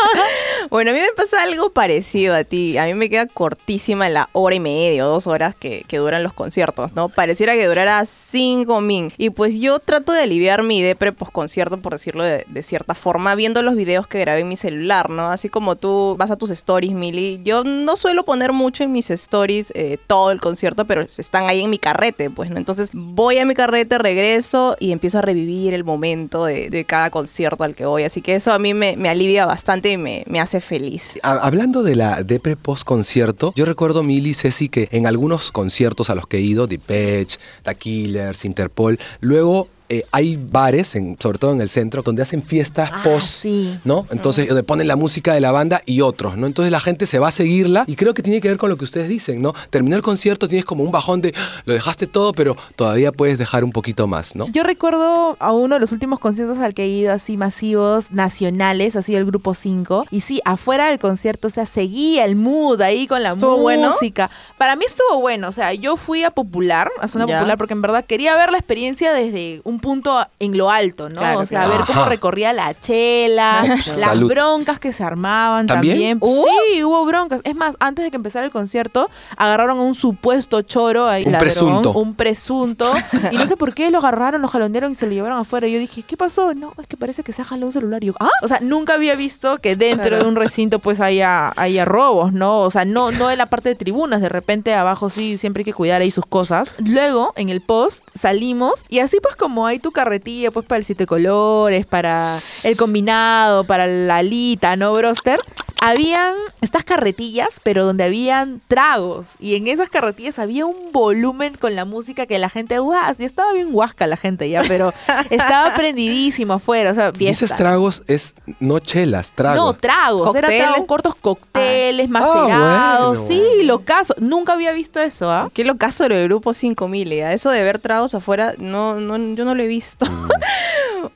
bueno, 0.70 0.90
a 0.90 0.94
mí 0.94 1.00
me 1.00 1.12
pasa 1.14 1.42
algo 1.42 1.68
parecido 1.68 2.34
a 2.34 2.44
ti. 2.44 2.78
A 2.78 2.86
mí 2.86 2.94
me 2.94 3.10
queda 3.10 3.26
cortísima 3.26 4.08
la 4.08 4.30
hora 4.32 4.54
y 4.54 4.60
media 4.60 5.06
o 5.06 5.10
dos 5.10 5.26
horas 5.26 5.54
que, 5.54 5.84
que 5.86 5.98
duran 5.98 6.22
los 6.22 6.32
conciertos, 6.32 6.94
¿no? 6.94 7.10
Pareciera 7.10 7.52
que 7.52 7.66
durara 7.66 8.02
cinco 8.06 8.80
min. 8.80 9.12
Y 9.18 9.28
pues 9.28 9.60
yo 9.60 9.80
trato 9.80 10.14
de 10.14 10.22
aliviar 10.22 10.62
mi 10.62 10.80
depre 10.80 11.12
post-concierto, 11.12 11.76
por 11.76 11.92
decirlo 11.92 12.24
de, 12.24 12.46
de 12.48 12.62
cierta 12.62 12.94
forma, 12.94 13.34
viendo 13.34 13.60
los 13.60 13.76
videos 13.76 14.06
que 14.06 14.18
grabé 14.18 14.40
en 14.40 14.48
mi 14.48 14.56
celular, 14.56 15.10
¿no? 15.10 15.26
Así 15.26 15.50
como 15.50 15.76
tú 15.76 16.16
vas 16.18 16.30
a 16.30 16.36
tus 16.36 16.50
stories, 16.50 16.92
Mili. 16.92 17.42
Yo 17.44 17.64
no 17.64 17.96
suelo 17.96 18.24
poner 18.24 18.54
mucho 18.54 18.82
en 18.82 18.92
mis 18.92 19.10
stories 19.10 19.72
eh, 19.74 19.98
todo 20.06 20.30
el 20.30 20.40
concierto, 20.40 20.86
pero 20.86 21.02
están 21.02 21.50
ahí 21.50 21.64
en 21.64 21.68
mi 21.68 21.78
carrete, 21.78 22.30
pues, 22.30 22.48
¿no? 22.48 22.56
Entonces 22.56 22.88
voy 22.94 23.36
a 23.36 23.44
mi 23.44 23.52
carrete, 23.52 23.98
regreso 23.98 24.74
y 24.80 24.92
empiezo 24.92 25.18
a 25.18 25.20
revivir 25.20 25.74
el 25.74 25.84
momento 25.84 26.46
de, 26.46 26.70
de 26.70 26.86
cada 26.86 27.10
concierto 27.10 27.62
al 27.62 27.74
que 27.74 27.84
voy. 27.84 28.05
Así 28.06 28.22
que 28.22 28.34
eso 28.34 28.52
a 28.52 28.58
mí 28.58 28.74
me, 28.74 28.96
alivia 29.08 29.46
bastante 29.46 29.90
y 29.90 29.96
me, 29.96 30.24
me 30.28 30.40
hace 30.40 30.60
feliz. 30.60 31.14
Ha- 31.22 31.38
Hablando 31.46 31.82
de 31.82 31.96
la 31.96 32.22
depre 32.22 32.56
post 32.56 32.84
concierto, 32.84 33.52
yo 33.56 33.64
recuerdo 33.64 34.02
Mili 34.02 34.34
Ceci 34.34 34.68
que 34.68 34.88
en 34.92 35.06
algunos 35.06 35.52
conciertos 35.52 36.10
a 36.10 36.14
los 36.14 36.26
que 36.26 36.38
he 36.38 36.40
ido, 36.40 36.66
Depeche, 36.66 37.38
The 37.64 37.74
Killers, 37.74 38.44
Interpol, 38.44 38.98
luego 39.20 39.68
eh, 39.88 40.04
hay 40.12 40.36
bares, 40.36 40.94
en- 40.94 41.16
sobre 41.20 41.38
todo 41.38 41.52
en 41.52 41.60
el 41.60 41.68
centro, 41.68 42.02
donde 42.02 42.22
hacen 42.22 42.42
fiestas 42.42 42.90
Ah, 42.92 43.02
post, 43.02 43.28
sí. 43.42 43.78
¿no? 43.84 44.06
Entonces, 44.10 44.48
donde 44.48 44.62
ponen 44.62 44.88
la 44.88 44.96
música 44.96 45.34
de 45.34 45.40
la 45.40 45.52
banda 45.52 45.80
y 45.86 46.00
otros, 46.00 46.36
¿no? 46.36 46.46
Entonces 46.46 46.72
la 46.72 46.80
gente 46.80 47.06
se 47.06 47.18
va 47.18 47.28
a 47.28 47.30
seguirla 47.32 47.84
y 47.86 47.96
creo 47.96 48.14
que 48.14 48.22
tiene 48.22 48.40
que 48.40 48.48
ver 48.48 48.58
con 48.58 48.70
lo 48.70 48.76
que 48.76 48.84
ustedes 48.84 49.08
dicen, 49.08 49.40
¿no? 49.42 49.54
Terminó 49.70 49.96
el 49.96 50.02
concierto, 50.02 50.48
tienes 50.48 50.64
como 50.64 50.82
un 50.84 50.90
bajón 50.92 51.20
de, 51.20 51.32
"Ah, 51.36 51.62
lo 51.64 51.74
dejaste 51.74 52.06
todo, 52.06 52.32
pero 52.32 52.56
todavía 52.76 53.12
puedes 53.12 53.38
dejar 53.38 53.64
un 53.64 53.72
poquito 53.72 54.06
más, 54.06 54.34
¿no? 54.36 54.46
Yo 54.52 54.62
recuerdo 54.62 55.36
a 55.40 55.52
uno 55.52 55.74
de 55.76 55.80
los 55.80 55.92
últimos 55.92 56.18
conciertos 56.20 56.58
al 56.58 56.74
que 56.74 56.84
he 56.84 56.88
ido 56.88 57.12
así 57.12 57.36
masivos, 57.36 58.10
nacionales, 58.12 58.96
así 58.96 59.14
el 59.14 59.24
grupo 59.24 59.54
5. 59.54 60.04
Y 60.10 60.20
sí, 60.20 60.40
afuera 60.44 60.88
del 60.88 60.98
concierto, 60.98 61.48
o 61.48 61.50
sea, 61.50 61.66
seguía 61.66 62.24
el 62.24 62.36
mood 62.36 62.80
ahí 62.80 63.06
con 63.06 63.22
la 63.22 63.30
¿Estuvo 63.30 63.58
bueno? 63.58 63.90
música. 63.90 64.28
Para 64.58 64.76
mí 64.76 64.84
estuvo 64.86 65.20
bueno, 65.20 65.48
o 65.48 65.52
sea, 65.52 65.72
yo 65.74 65.96
fui 65.96 66.22
a 66.24 66.30
Popular, 66.30 66.90
a 67.00 67.08
Zona 67.08 67.26
Ya. 67.26 67.38
Popular, 67.38 67.56
porque 67.58 67.72
en 67.74 67.82
verdad 67.82 68.04
quería 68.04 68.36
ver 68.36 68.50
la 68.52 68.58
experiencia 68.58 69.12
desde 69.12 69.60
un 69.64 69.75
punto 69.78 70.18
en 70.38 70.56
lo 70.56 70.70
alto, 70.70 71.08
¿no? 71.08 71.20
Claro, 71.20 71.40
o 71.40 71.46
sea, 71.46 71.64
claro. 71.64 71.78
ver 71.78 71.86
cómo 71.86 72.00
Ajá. 72.02 72.08
recorría 72.10 72.52
la 72.52 72.72
chela, 72.78 73.62
las 73.66 73.84
Salud. 73.84 74.28
broncas 74.28 74.78
que 74.78 74.92
se 74.92 75.04
armaban 75.04 75.66
¿También? 75.66 75.94
también. 75.94 76.18
¿Hubo? 76.20 76.46
Sí, 76.72 76.82
hubo 76.84 77.04
broncas. 77.04 77.40
Es 77.44 77.54
más, 77.54 77.76
antes 77.80 78.04
de 78.04 78.10
que 78.10 78.16
empezara 78.16 78.44
el 78.46 78.52
concierto, 78.52 79.08
agarraron 79.36 79.78
a 79.78 79.82
un 79.82 79.94
supuesto 79.94 80.62
choro 80.62 81.06
ahí, 81.08 81.24
Un 81.26 81.32
ladrón, 81.32 81.44
presunto. 81.46 81.92
un 81.92 82.14
presunto. 82.14 82.92
y 83.32 83.36
no 83.36 83.46
sé 83.46 83.56
por 83.56 83.74
qué 83.74 83.90
lo 83.90 83.98
agarraron, 83.98 84.42
lo 84.42 84.48
jalonearon 84.48 84.92
y 84.92 84.94
se 84.94 85.06
lo 85.06 85.12
llevaron 85.12 85.38
afuera. 85.38 85.66
Y 85.66 85.72
yo 85.72 85.78
dije, 85.78 86.02
¿qué 86.02 86.16
pasó? 86.16 86.54
No, 86.54 86.72
es 86.78 86.86
que 86.86 86.96
parece 86.96 87.22
que 87.22 87.32
se 87.32 87.42
ha 87.42 87.44
jalado 87.44 87.66
un 87.66 87.72
celular. 87.72 88.02
Y 88.02 88.08
yo, 88.08 88.14
¿ah? 88.20 88.30
O 88.42 88.48
sea, 88.48 88.58
nunca 88.60 88.94
había 88.94 89.14
visto 89.14 89.58
que 89.58 89.76
dentro 89.76 90.06
Claro. 90.06 90.22
de 90.24 90.28
un 90.28 90.36
recinto 90.36 90.78
pues 90.78 91.00
haya, 91.00 91.52
haya 91.56 91.84
robos, 91.84 92.32
¿no? 92.32 92.58
O 92.60 92.70
sea, 92.70 92.84
no, 92.84 93.10
no 93.12 93.30
en 93.30 93.38
la 93.38 93.46
parte 93.46 93.70
de 93.70 93.74
tribunas, 93.74 94.20
de 94.20 94.28
repente 94.28 94.72
abajo 94.74 95.10
sí, 95.10 95.36
siempre 95.38 95.62
hay 95.62 95.64
que 95.64 95.72
cuidar 95.74 96.00
ahí 96.02 96.10
sus 96.10 96.26
cosas. 96.26 96.74
Luego, 96.78 97.32
en 97.36 97.48
el 97.48 97.60
post, 97.60 98.04
salimos 98.14 98.84
y 98.88 99.00
así 99.00 99.18
pues 99.22 99.36
como 99.36 99.65
hay 99.66 99.78
tu 99.78 99.92
carretilla 99.92 100.50
pues 100.50 100.66
para 100.66 100.78
el 100.78 100.84
siete 100.84 101.06
colores, 101.06 101.86
para 101.86 102.24
el 102.64 102.76
combinado, 102.76 103.64
para 103.64 103.86
la 103.86 104.16
alita, 104.18 104.76
¿no, 104.76 104.92
broster? 104.94 105.38
Habían 105.80 106.34
estas 106.62 106.84
carretillas, 106.84 107.60
pero 107.62 107.84
donde 107.84 108.04
habían 108.04 108.60
tragos. 108.66 109.32
Y 109.38 109.56
en 109.56 109.66
esas 109.68 109.88
carretillas 109.88 110.38
había 110.38 110.66
un 110.66 110.90
volumen 110.90 111.54
con 111.54 111.76
la 111.76 111.84
música 111.84 112.26
que 112.26 112.38
la 112.38 112.48
gente, 112.48 112.78
¡guau! 112.78 113.14
Ya 113.18 113.26
estaba 113.26 113.52
bien 113.52 113.72
guasca 113.72 114.06
la 114.06 114.16
gente 114.16 114.48
ya, 114.50 114.62
pero 114.66 114.92
estaba 115.30 115.74
prendidísimo 115.74 116.54
afuera. 116.54 116.90
O 116.92 116.94
sea, 116.94 117.12
fiesta. 117.12 117.44
Dices 117.44 117.56
tragos, 117.56 118.02
es 118.08 118.34
no 118.58 118.78
chelas, 118.78 119.32
tragos. 119.32 119.58
No, 119.58 119.72
tragos. 119.74 120.34
Era 120.34 120.48
¿Cócteles? 120.48 120.62
tragos 120.70 120.86
cortos, 120.86 121.14
cócteles, 121.14 122.06
Ah, 122.08 122.12
macerados. 122.12 123.18
bueno. 123.26 123.42
sí, 123.44 123.64
lo 123.64 123.80
caso. 123.84 124.14
Nunca 124.18 124.54
había 124.54 124.72
visto 124.72 124.98
eso, 125.00 125.30
¿ah? 125.30 125.50
Qué 125.52 125.62
locazo 125.64 126.08
lo 126.08 126.14
del 126.16 126.28
grupo 126.28 126.52
5000, 126.54 127.12
¿eh? 127.12 127.32
Eso 127.34 127.50
de 127.50 127.62
ver 127.62 127.78
tragos 127.78 128.14
afuera, 128.14 128.54
no, 128.58 128.98
no, 129.00 129.16
yo 129.34 129.44
no 129.44 129.54
lo 129.54 129.62
he 129.62 129.66
visto. 129.66 130.06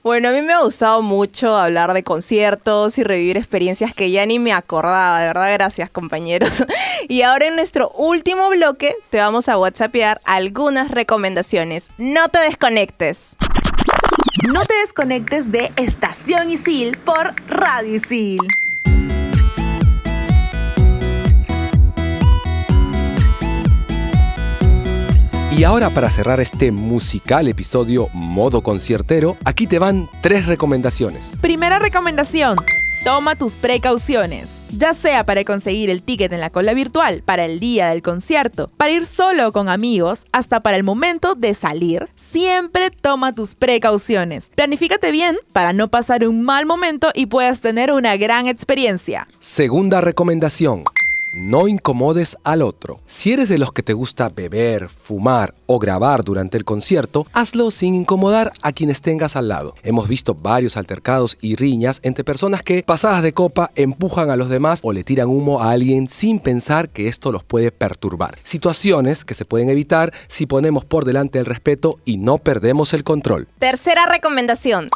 bueno, 0.03 0.29
a 0.29 0.33
mí 0.33 0.42
me 0.42 0.53
ha 0.53 0.61
gustado 0.61 1.03
mucho 1.03 1.57
hablar 1.57 1.92
de 1.92 2.03
conciertos 2.03 2.98
y 2.98 3.05
revivir 3.05 3.37
experiencias 3.37 3.94
que 3.94 4.11
ya 4.11 4.26
ni 4.26 4.38
me 4.38 4.53
acordaba. 4.53 5.20
De 5.20 5.26
verdad, 5.26 5.53
gracias, 5.53 5.90
compañeros. 5.90 6.64
y 7.09 7.22
ahora 7.22 7.46
en 7.46 7.57
nuestro 7.57 7.90
último 7.90 8.48
bloque 8.50 8.96
te 9.11 9.18
vamos 9.18 9.48
a 9.48 9.59
whatsappear 9.59 10.20
algunas 10.24 10.90
recomendaciones. 10.90 11.90
No 11.98 12.29
te 12.29 12.40
desconectes. 12.40 13.37
No 14.53 14.64
te 14.64 14.74
desconectes 14.74 15.50
de 15.50 15.72
Estación 15.76 16.50
Isil 16.50 16.96
por 16.98 17.35
Radio 17.48 17.96
Isil. 17.96 18.38
Y 25.61 25.64
ahora 25.64 25.90
para 25.90 26.11
cerrar 26.11 26.40
este 26.40 26.73
musical 26.73 27.46
episodio 27.46 28.09
modo 28.14 28.62
conciertero, 28.62 29.37
aquí 29.44 29.66
te 29.66 29.79
van 29.79 30.09
tres 30.23 30.46
recomendaciones. 30.46 31.33
Primera 31.42 31.79
recomendación. 31.79 32.57
toma 33.05 33.37
tus 33.37 33.57
precauciones. 33.57 34.62
Ya 34.75 34.94
sea 34.94 35.27
para 35.27 35.44
conseguir 35.44 35.90
el 35.90 36.03
ticket 36.03 36.33
en 36.33 36.40
la 36.40 36.49
cola 36.49 36.73
virtual, 36.73 37.23
para 37.23 37.44
el 37.44 37.61
día 37.61 37.88
del 37.88 38.01
concierto, 38.01 38.70
para 38.79 38.92
ir 38.92 39.05
solo 39.05 39.49
o 39.49 39.53
con 39.53 39.68
amigos, 39.68 40.25
hasta 40.33 40.61
para 40.61 40.79
el 40.79 40.83
momento 40.83 41.35
de 41.35 41.53
salir, 41.53 42.09
siempre 42.16 42.90
toma 42.90 43.35
tus 43.35 43.55
precauciones. 43.55 44.49
Planifícate 44.55 45.12
bien 45.12 45.37
para 45.53 45.75
no 45.75 45.88
pasar 45.88 46.27
un 46.27 46.42
mal 46.42 46.64
momento 46.64 47.11
y 47.14 47.27
puedas 47.27 47.61
tener 47.61 47.92
una 47.92 48.16
gran 48.16 48.46
experiencia. 48.46 49.29
Segunda 49.40 50.01
recomendación. 50.01 50.85
No 51.33 51.69
incomodes 51.69 52.37
al 52.43 52.61
otro. 52.61 53.01
Si 53.07 53.33
eres 53.33 53.49
de 53.49 53.59
los 53.59 53.73
que 53.73 53.85
te 53.85 53.93
gusta 53.93 54.29
beber, 54.31 54.88
fumar 54.88 55.55
o 55.66 55.79
grabar 55.79 56.25
durante 56.25 56.59
el 56.59 56.64
concierto, 56.64 57.25
hazlo 57.33 57.71
sin 57.71 57.95
incomodar 57.95 58.53
a 58.62 58.73
quienes 58.73 59.01
tengas 59.01 59.37
al 59.37 59.47
lado. 59.47 59.77
Hemos 59.85 60.09
visto 60.09 60.35
varios 60.35 60.77
altercados 60.77 61.38
y 61.40 61.55
riñas 61.55 62.01
entre 62.03 62.25
personas 62.25 62.64
que, 62.64 62.83
pasadas 62.83 63.23
de 63.23 63.33
copa, 63.33 63.71
empujan 63.77 64.31
a 64.31 64.37
los 64.37 64.49
demás 64.49 64.81
o 64.83 64.93
le 64.93 65.05
tiran 65.05 65.29
humo 65.29 65.62
a 65.62 65.71
alguien 65.71 66.09
sin 66.09 66.40
pensar 66.40 66.88
que 66.88 67.07
esto 67.07 67.31
los 67.31 67.45
puede 67.45 67.71
perturbar. 67.71 68.37
Situaciones 68.43 69.25
que 69.25 69.35
se 69.35 69.45
pueden 69.45 69.71
evitar 69.71 70.12
si 70.27 70.47
ponemos 70.47 70.85
por 70.85 71.05
delante 71.05 71.38
el 71.38 71.47
respeto 71.47 72.01
y 72.05 72.16
no 72.16 72.38
perdemos 72.38 72.93
el 72.93 73.05
control. 73.05 73.47
Tercera 73.61 74.07
recomendación. 74.07 74.90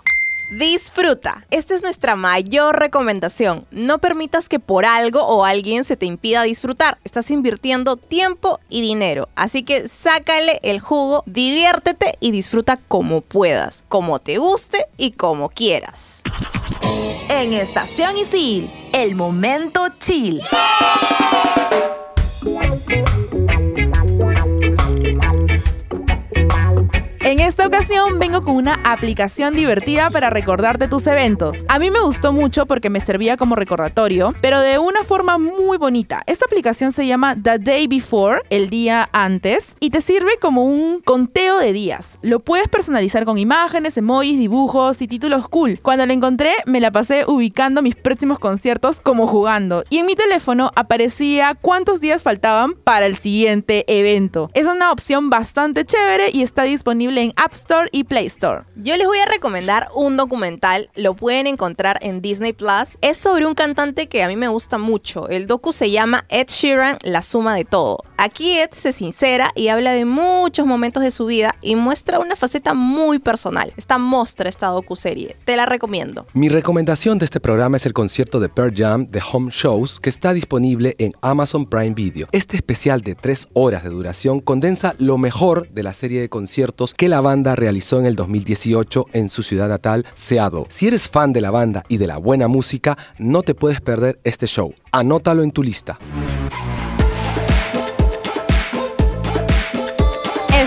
Disfruta. 0.51 1.47
Esta 1.51 1.75
es 1.75 1.83
nuestra 1.83 2.17
mayor 2.17 2.79
recomendación. 2.79 3.67
No 3.71 3.99
permitas 3.99 4.49
que 4.49 4.61
por 4.61 4.85
algo 4.85 5.23
o 5.23 5.45
alguien 5.45 5.85
se 5.85 5.97
te 5.97 6.07
impida 6.07 6.43
disfrutar. 6.43 6.99
Estás 7.05 7.31
invirtiendo 7.31 7.97
tiempo 7.97 8.61
y 8.69 8.83
dinero. 8.83 9.29
Así 9.35 9.63
que 9.63 9.89
sácale 9.89 10.61
el 10.63 10.81
jugo, 10.81 11.23
diviértete 11.27 12.17
y 12.21 12.31
disfruta 12.31 12.79
como 12.89 13.21
puedas, 13.21 13.85
como 13.89 14.19
te 14.19 14.39
guste 14.39 14.87
y 14.97 15.13
como 15.13 15.49
quieras. 15.49 16.23
En 17.31 17.53
Estación 17.53 18.17
Isil, 18.19 18.71
el 18.93 19.15
momento 19.15 19.89
chill. 19.99 20.41
En 27.35 27.41
esta 27.41 27.67
ocasión 27.67 28.21
vengo 28.21 28.45
con 28.45 28.55
una 28.55 28.75
aplicación 28.85 29.57
divertida 29.57 30.09
para 30.09 30.31
recordarte 30.31 30.87
tus 30.87 31.05
eventos. 31.09 31.67
A 31.67 31.81
mí 31.81 31.91
me 31.91 32.01
gustó 32.01 32.33
mucho 32.33 32.65
porque 32.65 32.91
me 32.91 33.01
servía 33.01 33.37
como 33.37 33.57
recordatorio, 33.57 34.37
pero 34.41 34.61
de 34.61 34.79
una 34.79 35.03
forma 35.03 35.37
muy 35.37 35.77
bonita. 35.77 36.23
Esta 36.29 36.45
aplicación 36.45 36.93
se 36.93 37.09
llama 37.09 37.35
The 37.35 37.59
Day 37.59 37.89
Before, 37.89 38.43
el 38.51 38.71
día 38.71 39.09
antes, 39.13 39.75
y 39.81 39.91
te 39.91 40.01
sirve 40.01 40.39
como 40.41 40.65
un 40.65 41.01
conteo 41.01 41.59
de 41.59 41.73
días. 41.73 42.21
Lo 42.23 42.39
puedes 42.39 42.69
personalizar 42.69 43.25
con 43.25 43.37
imágenes, 43.37 43.97
emojis, 43.97 44.39
dibujos 44.39 45.03
y 45.03 45.09
títulos 45.09 45.49
cool. 45.49 45.81
Cuando 45.83 46.07
la 46.07 46.13
encontré, 46.13 46.53
me 46.67 46.81
la 46.81 46.93
pasé 46.93 47.25
ubicando 47.27 47.83
mis 47.83 47.97
próximos 47.97 48.39
conciertos 48.39 49.01
como 49.01 49.27
jugando. 49.27 49.83
Y 49.91 49.99
en 49.99 50.07
mi 50.07 50.15
teléfono 50.15 50.71
aparecía 50.77 51.57
cuántos 51.61 52.01
días 52.01 52.23
faltaban 52.23 52.75
para 52.75 53.07
el 53.07 53.19
siguiente 53.19 53.85
evento. 53.89 54.53
Es 54.55 54.69
una 54.69 54.93
opción 54.93 55.31
bastante 55.31 55.85
chévere 55.85 56.31
y 56.33 56.43
está 56.43 56.63
disponible 56.63 57.24
en 57.24 57.24
App 57.37 57.53
Store 57.53 57.89
y 57.93 58.05
Play 58.05 58.27
Store. 58.27 58.65
Yo 58.77 58.97
les 58.97 59.07
voy 59.07 59.19
a 59.19 59.27
recomendar 59.27 59.89
un 59.95 60.17
documental, 60.17 60.91
lo 60.95 61.15
pueden 61.15 61.47
encontrar 61.47 61.99
en 62.03 62.21
Disney 62.21 62.53
Plus. 62.53 62.99
Es 63.01 63.17
sobre 63.17 63.47
un 63.47 63.55
cantante 63.55 64.09
que 64.09 64.23
a 64.23 64.29
mí 64.29 64.37
me 64.37 64.49
gusta 64.49 64.79
mucho. 64.79 65.29
El 65.29 65.47
docu 65.47 65.73
se 65.73 65.91
llama 65.91 66.27
Ed 66.29 66.49
Sheeran, 66.49 66.99
la 67.03 67.23
suma 67.23 67.55
de 67.55 67.65
todo. 67.65 67.99
Aquí 68.17 68.59
Ed 68.59 68.71
se 68.73 68.93
sincera 68.93 69.51
y 69.55 69.69
habla 69.69 69.93
de 69.93 70.05
muchos 70.05 70.67
momentos 70.67 71.03
de 71.03 71.11
su 71.11 71.27
vida 71.27 71.55
y 71.63 71.77
muestra 71.77 72.19
una 72.19 72.37
faceta 72.37 72.75
muy 72.75 73.19
personal. 73.19 73.73
Esta 73.77 73.99
mostra 73.99 74.49
esta 74.49 74.69
docu-serie. 74.69 75.37
Te 75.45 75.57
la 75.57 75.67
recomiendo. 75.67 76.27
Mi 76.33 76.49
recomendación 76.49 77.19
de 77.19 77.25
este 77.25 77.41
programa 77.41 77.77
es 77.77 77.87
el 77.87 77.93
concierto 77.93 78.41
de 78.41 78.49
Pearl 78.49 78.75
Jam 78.77 79.07
de 79.07 79.23
Home 79.33 79.51
Shows 79.53 80.01
que 80.01 80.11
está 80.11 80.33
disponible 80.33 80.95
en 80.99 81.13
Amazon 81.23 81.67
Prime 81.67 81.95
Video. 81.95 82.29
Este 82.33 82.57
especial 82.57 83.03
de 83.03 83.15
tres 83.15 83.49
horas 83.53 83.85
de 83.85 83.91
duración 83.91 84.41
condensa 84.41 84.95
lo 84.99 85.19
mejor 85.19 85.69
de 85.71 85.83
la 85.83 85.93
serie 85.93 86.21
de 86.21 86.29
conciertos 86.29 86.95
que 86.95 87.09
la 87.09 87.14
banda 87.21 87.57
realizó 87.57 87.99
en 87.99 88.07
el 88.07 88.17
2018 88.17 89.07
en 89.13 89.29
su 89.29 89.43
ciudad 89.43 89.69
natal, 89.69 90.07
Seattle. 90.15 90.65
Si 90.69 90.87
eres 90.87 91.09
fan 91.09 91.33
de 91.33 91.41
la 91.41 91.51
banda 91.51 91.85
y 91.89 91.99
de 91.99 92.07
la 92.07 92.19
buena 92.19 92.49
música, 92.49 92.97
no 93.19 93.43
te 93.43 93.55
puedes 93.55 93.81
perder 93.81 94.19
este 94.25 94.47
show. 94.47 94.75
Anótalo 94.93 95.43
en 95.43 95.51
tu 95.51 95.63
lista. 95.63 95.99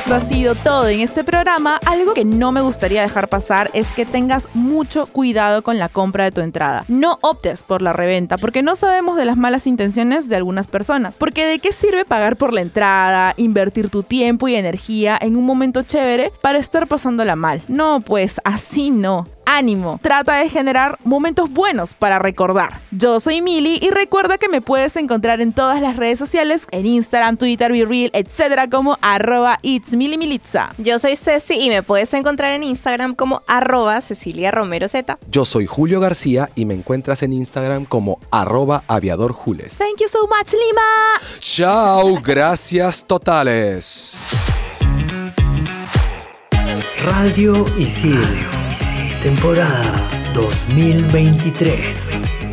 Esto 0.08 0.16
ha 0.16 0.22
sido 0.22 0.56
todo 0.56 0.88
en 0.88 1.02
este 1.02 1.26
programa. 1.26 1.82
Algo 1.86 2.14
que 2.14 2.24
no 2.24 2.54
me 2.54 2.62
gustaría 2.62 3.02
dejar 3.02 3.28
pasar 3.28 3.70
es 3.74 3.90
que 3.90 4.06
tengas 4.06 4.48
mucho 4.54 5.06
cuidado 5.08 5.64
con 5.64 5.80
la 5.80 5.90
compra 5.90 6.24
de 6.24 6.32
tu 6.32 6.40
entrada. 6.40 6.86
No 6.88 7.20
optes 7.22 7.64
por 7.64 7.82
la 7.82 7.92
reventa 7.92 8.38
porque 8.38 8.62
no 8.62 8.78
sabemos 8.78 9.18
de 9.18 9.26
las 9.26 9.36
malas 9.36 9.68
intenciones 9.68 10.30
de 10.30 10.38
algunas 10.38 10.70
personas. 10.70 11.18
Porque 11.18 11.46
de 11.46 11.60
qué 11.60 11.74
sirve 11.74 12.06
pagar 12.06 12.38
por 12.38 12.54
la 12.54 12.62
entrada, 12.62 13.34
invertir 13.36 13.90
tu 13.90 14.02
tiempo 14.02 14.48
y 14.48 14.56
energía 14.56 15.20
en 15.20 15.36
un 15.36 15.44
momento 15.44 15.82
chévere 15.82 16.32
para 16.42 16.58
estar 16.58 16.88
pasándola 16.88 17.36
mal. 17.36 17.62
No, 17.68 18.00
pues 18.00 18.40
así 18.46 18.92
no 18.92 19.26
ánimo. 19.58 20.00
Trata 20.02 20.36
de 20.38 20.50
generar 20.50 21.00
momentos 21.04 21.50
buenos 21.50 21.94
para 21.94 22.20
recordar. 22.20 22.80
Yo 22.92 23.20
soy 23.20 23.42
Mili 23.42 23.80
y 23.82 23.90
recuerda 23.90 24.38
que 24.38 24.50
me 24.50 24.62
puedes 24.62 24.96
encontrar 24.96 25.42
en 25.42 25.54
todas 25.54 25.82
las 25.82 25.96
redes 25.96 26.20
sociales, 26.20 26.68
en 26.72 26.86
Instagram, 26.86 27.38
Twitter, 27.38 27.72
BeReal, 27.72 28.12
etcétera, 28.14 28.70
como 28.70 28.98
arroba 29.02 29.60
it's 29.62 29.96
Militza. 29.96 30.70
Yo 30.78 31.00
soy 31.00 31.16
Ceci 31.16 31.56
y 31.56 31.70
me 31.70 31.84
puedes 31.84 32.14
encontrar 32.14 32.54
en 32.54 32.64
Instagram 32.64 33.16
como 33.16 33.42
arroba 33.48 34.00
Cecilia 34.02 34.52
Romero 34.52 34.88
Z. 34.88 35.18
Yo 35.30 35.46
soy 35.46 35.66
Julio 35.66 36.00
García 36.00 36.50
y 36.56 36.66
me 36.66 36.74
encuentras 36.74 37.24
en 37.24 37.34
Instagram 37.34 37.86
como 37.86 38.20
arroba 38.32 38.84
aviadorjules. 38.88 39.78
Thank 39.78 40.02
you 40.02 40.08
so 40.08 40.28
much, 40.28 40.54
Lima. 40.54 41.40
Chao, 41.40 42.20
gracias 42.24 43.04
totales. 43.06 44.18
Radio 47.04 47.66
Isil, 47.78 48.20
temporada 49.28 50.08
2023. 50.34 52.47